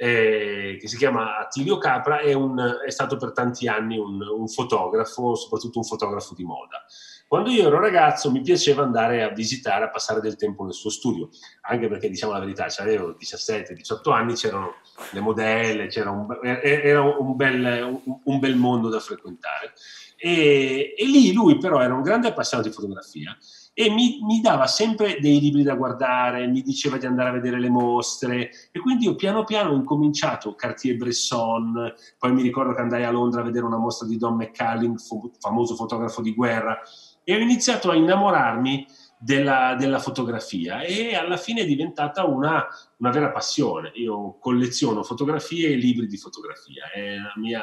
eh, 0.00 0.78
che 0.80 0.86
si 0.86 0.96
chiama 0.96 1.38
Attilio 1.38 1.76
Capra, 1.76 2.20
è, 2.20 2.32
un, 2.32 2.78
è 2.86 2.90
stato 2.90 3.16
per 3.16 3.32
tanti 3.32 3.66
anni 3.66 3.98
un, 3.98 4.20
un 4.22 4.46
fotografo, 4.46 5.34
soprattutto 5.34 5.78
un 5.78 5.84
fotografo 5.84 6.34
di 6.34 6.44
moda. 6.44 6.84
Quando 7.26 7.50
io 7.50 7.66
ero 7.66 7.80
ragazzo 7.80 8.30
mi 8.30 8.40
piaceva 8.40 8.84
andare 8.84 9.24
a 9.24 9.30
visitare, 9.30 9.84
a 9.84 9.90
passare 9.90 10.20
del 10.20 10.36
tempo 10.36 10.62
nel 10.62 10.72
suo 10.72 10.88
studio, 10.88 11.30
anche 11.62 11.88
perché 11.88 12.08
diciamo 12.08 12.32
la 12.32 12.38
verità, 12.38 12.68
avevo 12.78 13.16
17-18 13.20 14.12
anni, 14.12 14.34
c'erano 14.34 14.76
le 15.10 15.20
modelle, 15.20 15.88
c'era 15.88 16.10
un, 16.10 16.26
era 16.42 17.02
un 17.02 17.34
bel, 17.34 18.00
un 18.22 18.38
bel, 18.38 18.54
mondo 18.54 18.88
da 18.88 19.00
frequentare. 19.00 19.72
E, 20.16 20.94
e, 20.96 21.04
lì 21.06 21.32
lui 21.32 21.58
però 21.58 21.80
era 21.80 21.92
un 21.92 22.02
grande 22.02 22.28
appassionato 22.28 22.68
di 22.68 22.74
fotografia 22.74 23.36
e 23.80 23.90
mi, 23.90 24.18
mi, 24.22 24.40
dava 24.40 24.66
sempre 24.66 25.20
dei 25.20 25.38
libri 25.38 25.62
da 25.62 25.76
guardare, 25.76 26.48
mi 26.48 26.62
diceva 26.62 26.96
di 26.96 27.06
andare 27.06 27.28
a 27.28 27.32
vedere 27.32 27.60
le 27.60 27.68
mostre 27.68 28.50
e 28.72 28.80
quindi 28.80 29.04
io 29.04 29.14
piano 29.14 29.44
piano 29.44 29.70
ho 29.70 29.76
incominciato 29.76 30.56
Cartier-Bresson, 30.56 31.94
poi 32.18 32.32
mi 32.32 32.42
ricordo 32.42 32.74
che 32.74 32.80
andai 32.80 33.04
a 33.04 33.12
Londra 33.12 33.40
a 33.40 33.44
vedere 33.44 33.64
una 33.64 33.76
mostra 33.76 34.08
di 34.08 34.16
Don 34.16 34.34
McCallin, 34.34 34.96
famoso 35.38 35.76
fotografo 35.76 36.22
di 36.22 36.34
guerra, 36.34 36.76
e 37.22 37.36
ho 37.36 37.38
iniziato 37.38 37.92
a 37.92 37.94
innamorarmi 37.94 38.84
della, 39.16 39.76
della 39.78 40.00
fotografia 40.00 40.80
e 40.80 41.14
alla 41.14 41.36
fine 41.36 41.60
è 41.60 41.64
diventata 41.64 42.24
una, 42.24 42.66
una, 42.96 43.10
vera 43.10 43.30
passione. 43.30 43.92
Io 43.94 44.38
colleziono 44.40 45.04
fotografie 45.04 45.68
e 45.68 45.76
libri 45.76 46.08
di 46.08 46.16
fotografia, 46.16 46.90
è 46.92 47.14
la 47.14 47.32
mia 47.36 47.62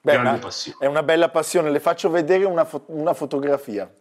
Beh, 0.00 0.12
grande 0.12 0.38
passione. 0.38 0.78
È 0.80 0.86
una 0.86 1.02
bella 1.02 1.28
passione, 1.28 1.70
le 1.70 1.80
faccio 1.80 2.08
vedere 2.08 2.46
una, 2.46 2.64
fo- 2.64 2.84
una 2.86 3.12
fotografia. 3.12 3.94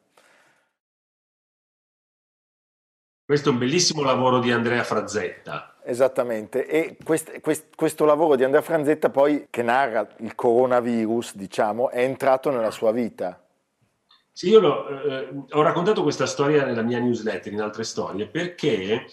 Questo 3.29 3.49
è 3.49 3.51
un 3.51 3.59
bellissimo 3.59 4.01
lavoro 4.01 4.39
di 4.39 4.51
Andrea 4.51 4.83
Frazzetta. 4.83 5.75
Esattamente, 5.83 6.65
e 6.65 6.97
quest, 7.03 7.41
quest, 7.41 7.75
questo 7.75 8.03
lavoro 8.03 8.35
di 8.35 8.43
Andrea 8.43 8.63
Franzetta 8.63 9.11
poi, 9.11 9.45
che 9.51 9.61
narra 9.61 10.07
il 10.21 10.33
coronavirus, 10.33 11.35
diciamo, 11.35 11.91
è 11.91 12.01
entrato 12.01 12.49
nella 12.49 12.71
sua 12.71 12.91
vita. 12.91 13.39
Sì, 14.31 14.49
io 14.49 14.59
lo, 14.59 14.87
eh, 15.03 15.29
ho 15.47 15.61
raccontato 15.61 16.01
questa 16.01 16.25
storia 16.25 16.65
nella 16.65 16.81
mia 16.81 16.97
newsletter, 16.97 17.53
in 17.53 17.61
altre 17.61 17.83
storie, 17.83 18.25
perché 18.25 19.05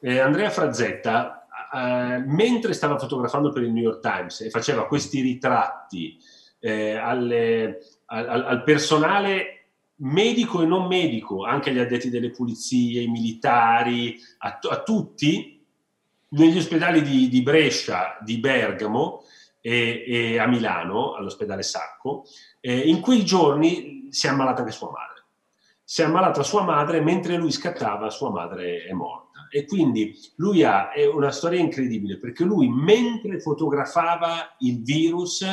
eh, 0.00 0.18
Andrea 0.18 0.48
Frazzetta, 0.48 1.46
eh, 1.70 2.22
mentre 2.24 2.72
stava 2.72 2.98
fotografando 2.98 3.52
per 3.52 3.64
il 3.64 3.72
New 3.72 3.82
York 3.82 4.00
Times 4.00 4.40
e 4.40 4.48
faceva 4.48 4.86
questi 4.86 5.20
ritratti 5.20 6.16
eh, 6.58 6.96
alle, 6.96 7.80
al, 8.06 8.44
al, 8.46 8.62
personale 8.62 9.57
medico 9.98 10.62
e 10.62 10.66
non 10.66 10.86
medico, 10.86 11.44
anche 11.44 11.70
agli 11.70 11.78
addetti 11.78 12.10
delle 12.10 12.30
pulizie, 12.30 13.00
ai 13.00 13.08
militari, 13.08 14.18
a, 14.38 14.58
a 14.70 14.82
tutti, 14.82 15.64
negli 16.30 16.58
ospedali 16.58 17.02
di, 17.02 17.28
di 17.28 17.42
Brescia, 17.42 18.18
di 18.20 18.38
Bergamo, 18.38 19.22
e, 19.60 20.04
e 20.06 20.38
a 20.38 20.46
Milano, 20.46 21.14
all'ospedale 21.14 21.62
Sacco, 21.62 22.24
eh, 22.60 22.76
in 22.78 23.00
quei 23.00 23.24
giorni 23.24 24.08
si 24.10 24.26
è 24.26 24.30
ammalata 24.30 24.60
anche 24.60 24.72
sua 24.72 24.90
madre. 24.90 25.24
Si 25.82 26.02
è 26.02 26.04
ammalata 26.04 26.42
sua 26.42 26.62
madre 26.62 27.00
mentre 27.00 27.36
lui 27.36 27.50
scattava, 27.50 28.10
sua 28.10 28.30
madre 28.30 28.84
è 28.84 28.92
morta. 28.92 29.48
E 29.50 29.64
quindi 29.64 30.14
lui 30.36 30.62
ha 30.62 30.90
è 30.92 31.06
una 31.06 31.30
storia 31.30 31.58
incredibile 31.58 32.18
perché 32.18 32.44
lui 32.44 32.68
mentre 32.68 33.40
fotografava 33.40 34.56
il 34.58 34.82
virus 34.82 35.46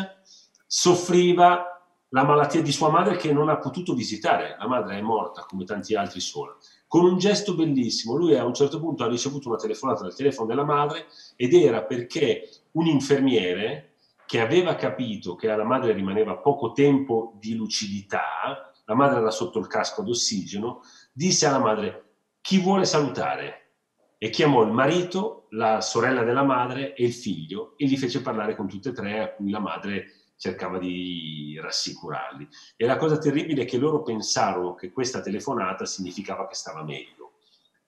soffriva 0.68 1.75
la 2.16 2.24
malattia 2.24 2.62
di 2.62 2.72
sua 2.72 2.90
madre 2.90 3.18
che 3.18 3.34
non 3.34 3.50
ha 3.50 3.58
potuto 3.58 3.94
visitare. 3.94 4.56
La 4.58 4.70
madre 4.70 4.98
è 4.98 5.02
morta 5.02 5.46
come 5.46 5.66
tanti 5.66 5.96
altri 5.96 6.22
sola. 6.22 6.56
Con 6.88 7.04
un 7.04 7.18
gesto 7.18 7.56
bellissimo, 7.56 8.16
lui 8.16 8.38
a 8.38 8.46
un 8.46 8.54
certo 8.54 8.80
punto 8.80 9.04
ha 9.04 9.10
ricevuto 9.10 9.50
una 9.50 9.58
telefonata 9.58 10.04
dal 10.04 10.16
telefono 10.16 10.48
della 10.48 10.64
madre 10.64 11.08
ed 11.36 11.54
era 11.54 11.84
perché 11.84 12.50
un 12.72 12.86
infermiere 12.86 13.96
che 14.26 14.40
aveva 14.40 14.76
capito 14.76 15.36
che 15.36 15.50
alla 15.50 15.66
madre 15.66 15.92
rimaneva 15.92 16.38
poco 16.38 16.72
tempo 16.72 17.34
di 17.38 17.54
lucidità, 17.54 18.72
la 18.86 18.96
madre 18.96 19.20
era 19.20 19.30
sotto 19.30 19.60
il 19.60 19.68
casco 19.68 20.02
d'ossigeno, 20.02 20.84
disse 21.12 21.46
alla 21.46 21.60
madre 21.60 22.14
chi 22.40 22.60
vuole 22.60 22.86
salutare 22.86 23.74
e 24.18 24.30
chiamò 24.30 24.64
il 24.64 24.72
marito, 24.72 25.48
la 25.50 25.82
sorella 25.82 26.24
della 26.24 26.44
madre 26.44 26.94
e 26.96 27.04
il 27.04 27.14
figlio 27.14 27.74
e 27.76 27.86
li 27.86 27.98
fece 27.98 28.22
parlare 28.22 28.56
con 28.56 28.70
tutte 28.70 28.90
e 28.90 28.94
tre 28.94 29.20
a 29.20 29.34
cui 29.34 29.50
la 29.50 29.60
madre 29.60 30.25
cercava 30.38 30.78
di 30.78 31.58
rassicurarli. 31.62 32.48
E 32.76 32.86
la 32.86 32.98
cosa 32.98 33.18
terribile 33.18 33.64
è 33.64 33.66
che 33.66 33.78
loro 33.78 34.02
pensarono 34.02 34.76
che 34.76 34.92
questa 34.92 35.22
telefonata 35.22 35.86
significava 35.86 36.48
che 36.48 36.56
stava 36.56 36.84
meglio 36.84 37.34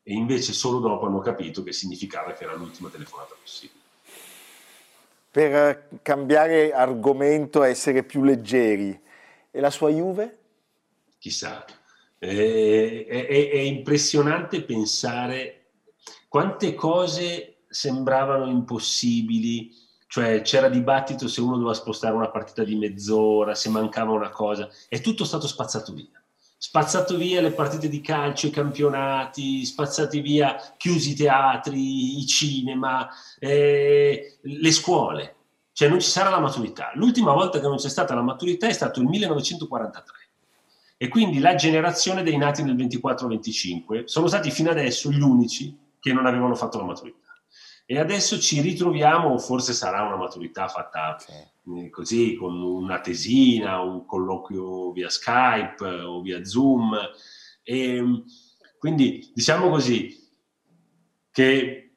e 0.03 0.13
invece 0.13 0.53
solo 0.53 0.79
dopo 0.79 1.05
hanno 1.05 1.19
capito 1.19 1.63
che 1.63 1.73
significava 1.73 2.33
che 2.33 2.43
era 2.43 2.55
l'ultima 2.55 2.89
telefonata 2.89 3.35
possibile 3.41 3.85
per 5.37 5.89
cambiare 6.01 6.73
argomento, 6.73 7.61
essere 7.61 8.01
più 8.01 8.23
leggeri. 8.23 8.99
E 9.51 9.59
la 9.59 9.69
sua 9.69 9.89
Juve? 9.89 10.39
Chissà, 11.19 11.63
è, 12.17 13.05
è, 13.07 13.27
è 13.27 13.59
impressionante 13.59 14.63
pensare 14.63 15.65
quante 16.27 16.73
cose 16.73 17.57
sembravano 17.69 18.49
impossibili, 18.49 19.71
cioè 20.07 20.41
c'era 20.41 20.69
dibattito 20.69 21.27
se 21.27 21.41
uno 21.41 21.57
doveva 21.57 21.73
spostare 21.73 22.15
una 22.15 22.29
partita 22.29 22.63
di 22.63 22.75
mezz'ora, 22.75 23.53
se 23.53 23.69
mancava 23.69 24.13
una 24.13 24.29
cosa, 24.29 24.69
è 24.87 25.01
tutto 25.01 25.25
stato 25.25 25.47
spazzato 25.47 25.93
via. 25.93 26.21
spazzato 26.59 27.17
via 27.17 27.39
le 27.41 27.51
partite 27.51 27.87
di 27.87 28.01
calcio, 28.01 28.47
i 28.47 28.51
campionati, 28.51 29.63
spazzati 29.63 30.21
via, 30.21 30.55
chiusi 30.77 31.11
i 31.11 31.15
teatri, 31.15 32.19
i 32.19 32.25
cinema, 32.25 33.07
eh, 33.37 34.39
le 34.41 34.71
scuole. 34.71 35.35
Cioè 35.73 35.89
non 35.89 35.99
ci 35.99 36.09
sarà 36.09 36.31
la 36.31 36.39
maturità. 36.39 36.91
L'ultima 36.95 37.33
volta 37.33 37.59
che 37.59 37.67
non 37.67 37.77
c'è 37.77 37.89
stata 37.89 38.15
la 38.15 38.23
maturità 38.23 38.67
è 38.67 38.73
stato 38.73 38.99
il 38.99 39.07
1943. 39.07 40.15
E 40.97 41.07
quindi 41.09 41.37
la 41.37 41.53
generazione 41.53 42.23
dei 42.23 42.37
nati 42.37 42.63
nel 42.63 42.75
24-25 42.75 44.05
sono 44.05 44.25
stati 44.25 44.49
fino 44.49 44.71
adesso 44.71 45.11
gli 45.11 45.21
unici 45.21 45.77
che 45.99 46.13
non 46.13 46.25
avevano 46.25 46.55
fatto 46.55 46.79
la 46.79 46.85
maturità. 46.85 47.26
E 47.89 47.97
adesso 47.97 48.37
ci 48.37 48.59
ritroviamo, 48.59 49.37
forse 49.37 49.71
sarà 49.71 50.01
una 50.03 50.17
maturità 50.17 50.67
fatta 50.67 51.15
sì. 51.17 51.31
Eh, 51.79 51.89
così, 51.89 52.35
con 52.35 52.61
una 52.61 52.99
tesina, 52.99 53.79
un 53.79 54.05
colloquio 54.05 54.91
via 54.91 55.09
Skype 55.09 55.85
o 55.85 56.19
via 56.19 56.43
Zoom. 56.43 56.93
E 57.63 58.23
quindi 58.77 59.31
diciamo 59.33 59.69
così 59.69 60.13
che 61.31 61.91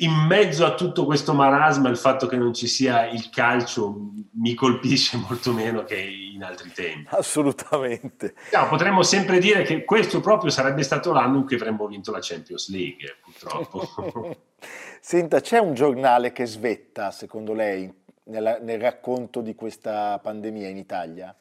in 0.00 0.12
mezzo 0.26 0.64
a 0.64 0.74
tutto 0.74 1.04
questo 1.04 1.34
marasma 1.34 1.88
il 1.88 1.96
fatto 1.96 2.28
che 2.28 2.36
non 2.36 2.54
ci 2.54 2.68
sia 2.68 3.08
il 3.08 3.28
calcio 3.30 4.12
mi 4.34 4.54
colpisce 4.54 5.16
molto 5.28 5.52
meno 5.52 5.82
che 5.82 5.98
in 5.98 6.44
altri 6.44 6.70
tempi. 6.72 7.08
Assolutamente. 7.10 8.34
No, 8.52 8.68
potremmo 8.68 9.02
sempre 9.02 9.40
dire 9.40 9.64
che 9.64 9.84
questo 9.84 10.20
proprio 10.20 10.50
sarebbe 10.52 10.84
stato 10.84 11.12
l'anno 11.12 11.38
in 11.38 11.44
cui 11.44 11.56
avremmo 11.56 11.88
vinto 11.88 12.12
la 12.12 12.20
Champions 12.20 12.70
League, 12.70 13.16
purtroppo. 13.20 14.36
Senta, 15.00 15.40
c'è 15.40 15.58
un 15.58 15.74
giornale 15.74 16.32
che 16.32 16.46
svetta, 16.46 17.10
secondo 17.10 17.52
lei, 17.52 17.92
nella, 18.24 18.58
nel 18.58 18.80
racconto 18.80 19.40
di 19.40 19.54
questa 19.54 20.18
pandemia 20.18 20.68
in 20.68 20.76
Italia? 20.76 21.34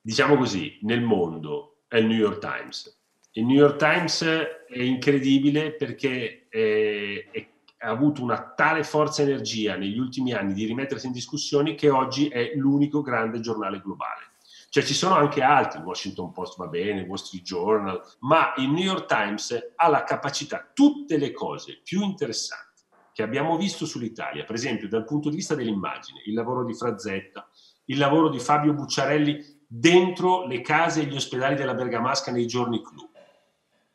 Diciamo 0.00 0.36
così, 0.36 0.78
nel 0.82 1.00
mondo 1.00 1.80
è 1.88 1.96
il 1.96 2.06
New 2.06 2.16
York 2.16 2.38
Times 2.38 2.98
il 3.38 3.46
New 3.46 3.56
York 3.56 3.76
Times 3.76 4.22
è 4.24 4.82
incredibile 4.82 5.72
perché 5.72 6.46
è, 6.48 7.28
è, 7.30 7.48
ha 7.78 7.88
avuto 7.88 8.22
una 8.22 8.52
tale 8.56 8.82
forza 8.82 9.22
e 9.22 9.26
energia 9.26 9.76
negli 9.76 9.98
ultimi 9.98 10.32
anni 10.32 10.54
di 10.54 10.64
rimettersi 10.64 11.06
in 11.06 11.12
discussione 11.12 11.76
che 11.76 11.88
oggi 11.88 12.28
è 12.28 12.52
l'unico 12.56 13.00
grande 13.00 13.38
giornale 13.38 13.80
globale. 13.80 14.27
Cioè 14.68 14.82
ci 14.82 14.94
sono 14.94 15.14
anche 15.14 15.42
altri, 15.42 15.80
Washington 15.80 16.32
Post 16.32 16.58
va 16.58 16.66
bene, 16.66 17.02
Wall 17.02 17.16
Street 17.16 17.44
Journal, 17.44 18.00
ma 18.20 18.52
il 18.56 18.68
New 18.70 18.84
York 18.84 19.06
Times 19.06 19.72
ha 19.74 19.88
la 19.88 20.04
capacità, 20.04 20.70
tutte 20.74 21.16
le 21.16 21.32
cose 21.32 21.80
più 21.82 22.02
interessanti 22.02 22.66
che 23.12 23.22
abbiamo 23.22 23.56
visto 23.56 23.86
sull'Italia, 23.86 24.44
per 24.44 24.54
esempio 24.54 24.88
dal 24.88 25.04
punto 25.04 25.28
di 25.28 25.36
vista 25.36 25.54
dell'immagine, 25.54 26.22
il 26.26 26.34
lavoro 26.34 26.64
di 26.64 26.74
Frazzetta, 26.74 27.48
il 27.86 27.98
lavoro 27.98 28.28
di 28.28 28.38
Fabio 28.38 28.74
Bucciarelli 28.74 29.64
dentro 29.66 30.46
le 30.46 30.60
case 30.60 31.00
e 31.00 31.04
gli 31.06 31.16
ospedali 31.16 31.56
della 31.56 31.74
Bergamasca 31.74 32.30
nei 32.30 32.46
giorni 32.46 32.80
clou 32.82 33.08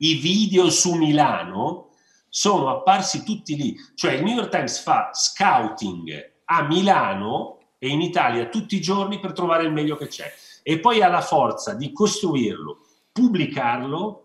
i 0.03 0.15
video 0.15 0.69
su 0.69 0.93
Milano 0.95 1.91
sono 2.27 2.69
apparsi 2.69 3.23
tutti 3.23 3.55
lì. 3.55 3.75
Cioè 3.95 4.13
il 4.13 4.23
New 4.23 4.35
York 4.35 4.49
Times 4.49 4.81
fa 4.81 5.11
scouting 5.13 6.31
a 6.45 6.63
Milano 6.63 7.59
e 7.77 7.87
in 7.87 8.01
Italia 8.01 8.47
tutti 8.47 8.75
i 8.75 8.81
giorni 8.81 9.19
per 9.19 9.33
trovare 9.33 9.63
il 9.63 9.71
meglio 9.71 9.95
che 9.95 10.07
c'è. 10.07 10.31
E 10.63 10.79
poi 10.79 11.03
ha 11.03 11.09
la 11.09 11.21
forza 11.21 11.73
di 11.73 11.91
costruirlo, 11.91 12.79
pubblicarlo 13.11 14.23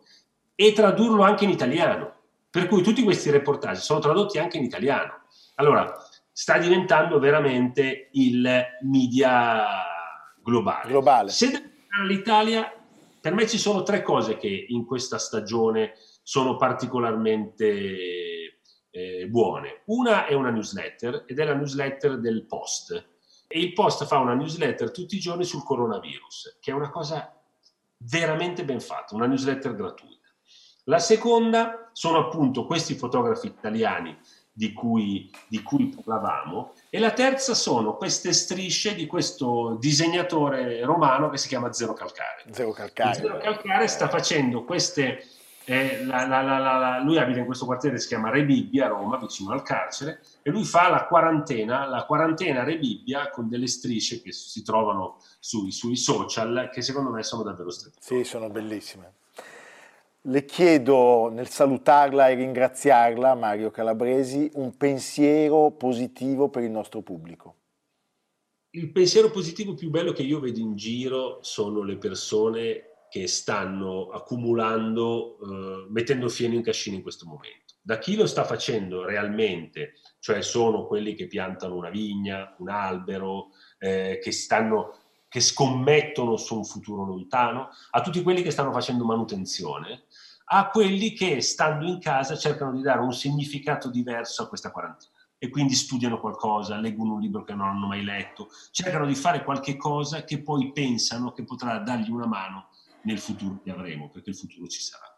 e 0.55 0.73
tradurlo 0.73 1.23
anche 1.23 1.45
in 1.45 1.51
italiano. 1.51 2.15
Per 2.51 2.67
cui 2.67 2.83
tutti 2.83 3.03
questi 3.03 3.31
reportage 3.31 3.81
sono 3.81 4.01
tradotti 4.01 4.39
anche 4.39 4.57
in 4.57 4.65
italiano. 4.65 5.25
Allora, 5.57 5.93
sta 6.33 6.57
diventando 6.57 7.19
veramente 7.19 8.09
il 8.13 8.49
media 8.83 9.67
globale. 10.43 10.89
globale. 10.89 11.31
Se 11.31 11.73
l'Italia 12.07 12.73
per 13.21 13.35
me 13.35 13.47
ci 13.47 13.59
sono 13.59 13.83
tre 13.83 14.03
cose 14.03 14.37
che 14.37 14.67
in 14.69 14.87
questa 14.87 15.19
stagione 15.19 15.95
sono 16.23 16.57
particolarmente 16.57 18.61
eh, 18.91 19.27
buone. 19.29 19.83
Una 19.87 20.27
è 20.27 20.35
una 20.35 20.51
newsletter 20.51 21.25
ed 21.27 21.39
è 21.39 21.45
la 21.45 21.55
newsletter 21.55 22.19
del 22.19 22.47
Post. 22.47 23.07
E 23.51 23.61
il 23.61 23.73
Post 23.73 24.05
fa 24.05 24.19
una 24.19 24.35
newsletter 24.35 24.91
tutti 24.91 25.17
i 25.17 25.21
giorni 25.21 25.45
sul 25.45 25.65
coronavirus, 25.65 26.59
che 26.61 26.71
è 26.71 26.75
una 26.75 26.91
cosa 26.91 27.35
veramente 27.97 28.63
ben 28.63 28.81
fatta, 28.81 29.15
una 29.15 29.27
newsletter 29.27 29.75
gratuita. 29.75 30.29
La 30.85 30.99
seconda 30.99 31.89
sono 31.93 32.19
appunto 32.19 32.67
questi 32.67 32.95
fotografi 32.95 33.47
italiani 33.47 34.17
di 34.53 34.73
cui, 34.73 35.31
di 35.47 35.63
cui 35.63 35.89
parlavamo, 35.89 36.75
e 36.91 36.99
la 36.99 37.13
terza 37.13 37.55
sono 37.55 37.97
queste 37.97 38.33
strisce 38.33 38.95
di 38.95 39.07
questo 39.07 39.77
disegnatore 39.81 40.85
romano 40.85 41.31
che 41.31 41.39
si 41.39 41.49
chiama 41.49 41.73
Zero 41.73 41.95
Calcare. 41.95 42.45
Zero 42.51 42.73
Calcare, 42.73 43.15
Zero 43.15 43.39
Calcare 43.39 43.89
sta 43.89 44.09
facendo 44.09 44.65
queste... 44.65 45.25
La, 45.69 46.27
la, 46.27 46.41
la, 46.41 47.03
lui 47.03 47.19
abita 47.19 47.41
in 47.41 47.45
questo 47.45 47.67
quartiere 47.67 47.97
che 47.97 48.01
si 48.01 48.09
chiama 48.09 48.31
Re 48.31 48.43
Bibbia 48.45 48.87
a 48.87 48.89
Roma, 48.89 49.19
vicino 49.19 49.53
al 49.53 49.63
carcere, 49.63 50.23
e 50.43 50.51
lui 50.51 50.65
fa 50.65 50.89
la 50.89 51.05
quarantena, 51.05 51.87
la 51.87 52.05
quarantena 52.05 52.65
Re 52.65 52.79
Bibbia 52.79 53.29
con 53.29 53.51
delle 53.51 53.67
strisce 53.67 54.23
che 54.23 54.33
si 54.33 54.63
trovano 54.63 55.19
sui, 55.39 55.71
sui 55.71 55.97
social, 55.97 56.71
che 56.73 56.81
secondo 56.81 57.11
me 57.11 57.23
sono 57.23 57.43
davvero 57.43 57.71
strette. 57.71 57.99
Sì, 58.01 58.25
sono 58.25 58.49
bellissime. 58.49 59.13
Le 60.23 60.45
chiedo 60.47 61.29
nel 61.29 61.49
salutarla 61.49 62.29
e 62.29 62.35
ringraziarla, 62.35 63.35
Mario 63.35 63.71
Calabresi, 63.71 64.51
un 64.55 64.75
pensiero 64.77 65.71
positivo 65.71 66.49
per 66.49 66.63
il 66.63 66.71
nostro 66.71 67.03
pubblico. 67.03 67.55
Il 68.71 68.91
pensiero 68.91 69.31
positivo 69.31 69.75
più 69.75 69.91
bello 69.91 70.13
che 70.13 70.23
io 70.23 70.41
vedo 70.41 70.61
in 70.61 70.77
giro 70.77 71.39
sono 71.43 71.83
le 71.83 71.97
persone 71.97 72.85
che 73.11 73.27
stanno 73.27 74.09
accumulando, 74.09 75.39
eh, 75.41 75.87
mettendo 75.91 76.29
fieno 76.29 76.55
in 76.55 76.63
cascina 76.63 76.97
in 76.97 77.03
questo 77.03 77.27
momento. 77.27 77.75
Da 77.81 77.99
chi 77.99 78.17
lo 78.17 78.27
sta 78.27 78.45
facendo 78.45 79.05
realmente, 79.05 79.95
cioè 80.19 80.43
sono 80.43 80.87
quelli 80.87 81.15
che 81.15 81.27
piantano 81.27 81.75
una 81.75 81.91
vigna, 81.91 82.55
un 82.59 82.69
albero, 82.69 83.49
eh, 83.79 84.19
che 84.23 84.33
stanno 84.33 84.95
che 85.29 85.41
scommettono 85.41 86.37
su 86.37 86.57
un 86.57 86.65
futuro 86.65 87.05
lontano, 87.05 87.69
a 87.91 88.01
tutti 88.01 88.23
quelli 88.23 88.43
che 88.43 88.51
stanno 88.51 88.73
facendo 88.73 89.05
manutenzione, 89.05 90.05
a 90.47 90.71
quelli 90.71 91.13
che 91.13 91.43
stando 91.43 91.87
in 91.87 92.01
casa 92.01 92.37
cercano 92.37 92.73
di 92.73 92.81
dare 92.81 93.01
un 93.01 93.13
significato 93.13 93.91
diverso 93.91 94.43
a 94.43 94.49
questa 94.49 94.71
quarantena 94.71 95.13
e 95.37 95.51
quindi 95.51 95.75
studiano 95.75 96.19
qualcosa, 96.19 96.79
leggono 96.79 97.15
un 97.15 97.21
libro 97.21 97.45
che 97.45 97.55
non 97.55 97.69
hanno 97.69 97.87
mai 97.87 98.03
letto, 98.03 98.49
cercano 98.73 99.07
di 99.07 99.15
fare 99.15 99.45
qualche 99.45 99.77
cosa 99.77 100.25
che 100.25 100.43
poi 100.43 100.73
pensano 100.73 101.33
che 101.33 101.45
potrà 101.45 101.79
dargli 101.79 102.11
una 102.11 102.27
mano 102.27 102.71
nel 103.03 103.19
futuro 103.19 103.61
che 103.61 103.71
avremo, 103.71 104.11
perché 104.11 104.31
il 104.31 104.37
futuro 104.37 104.67
ci 104.67 104.81
sarà. 104.81 105.18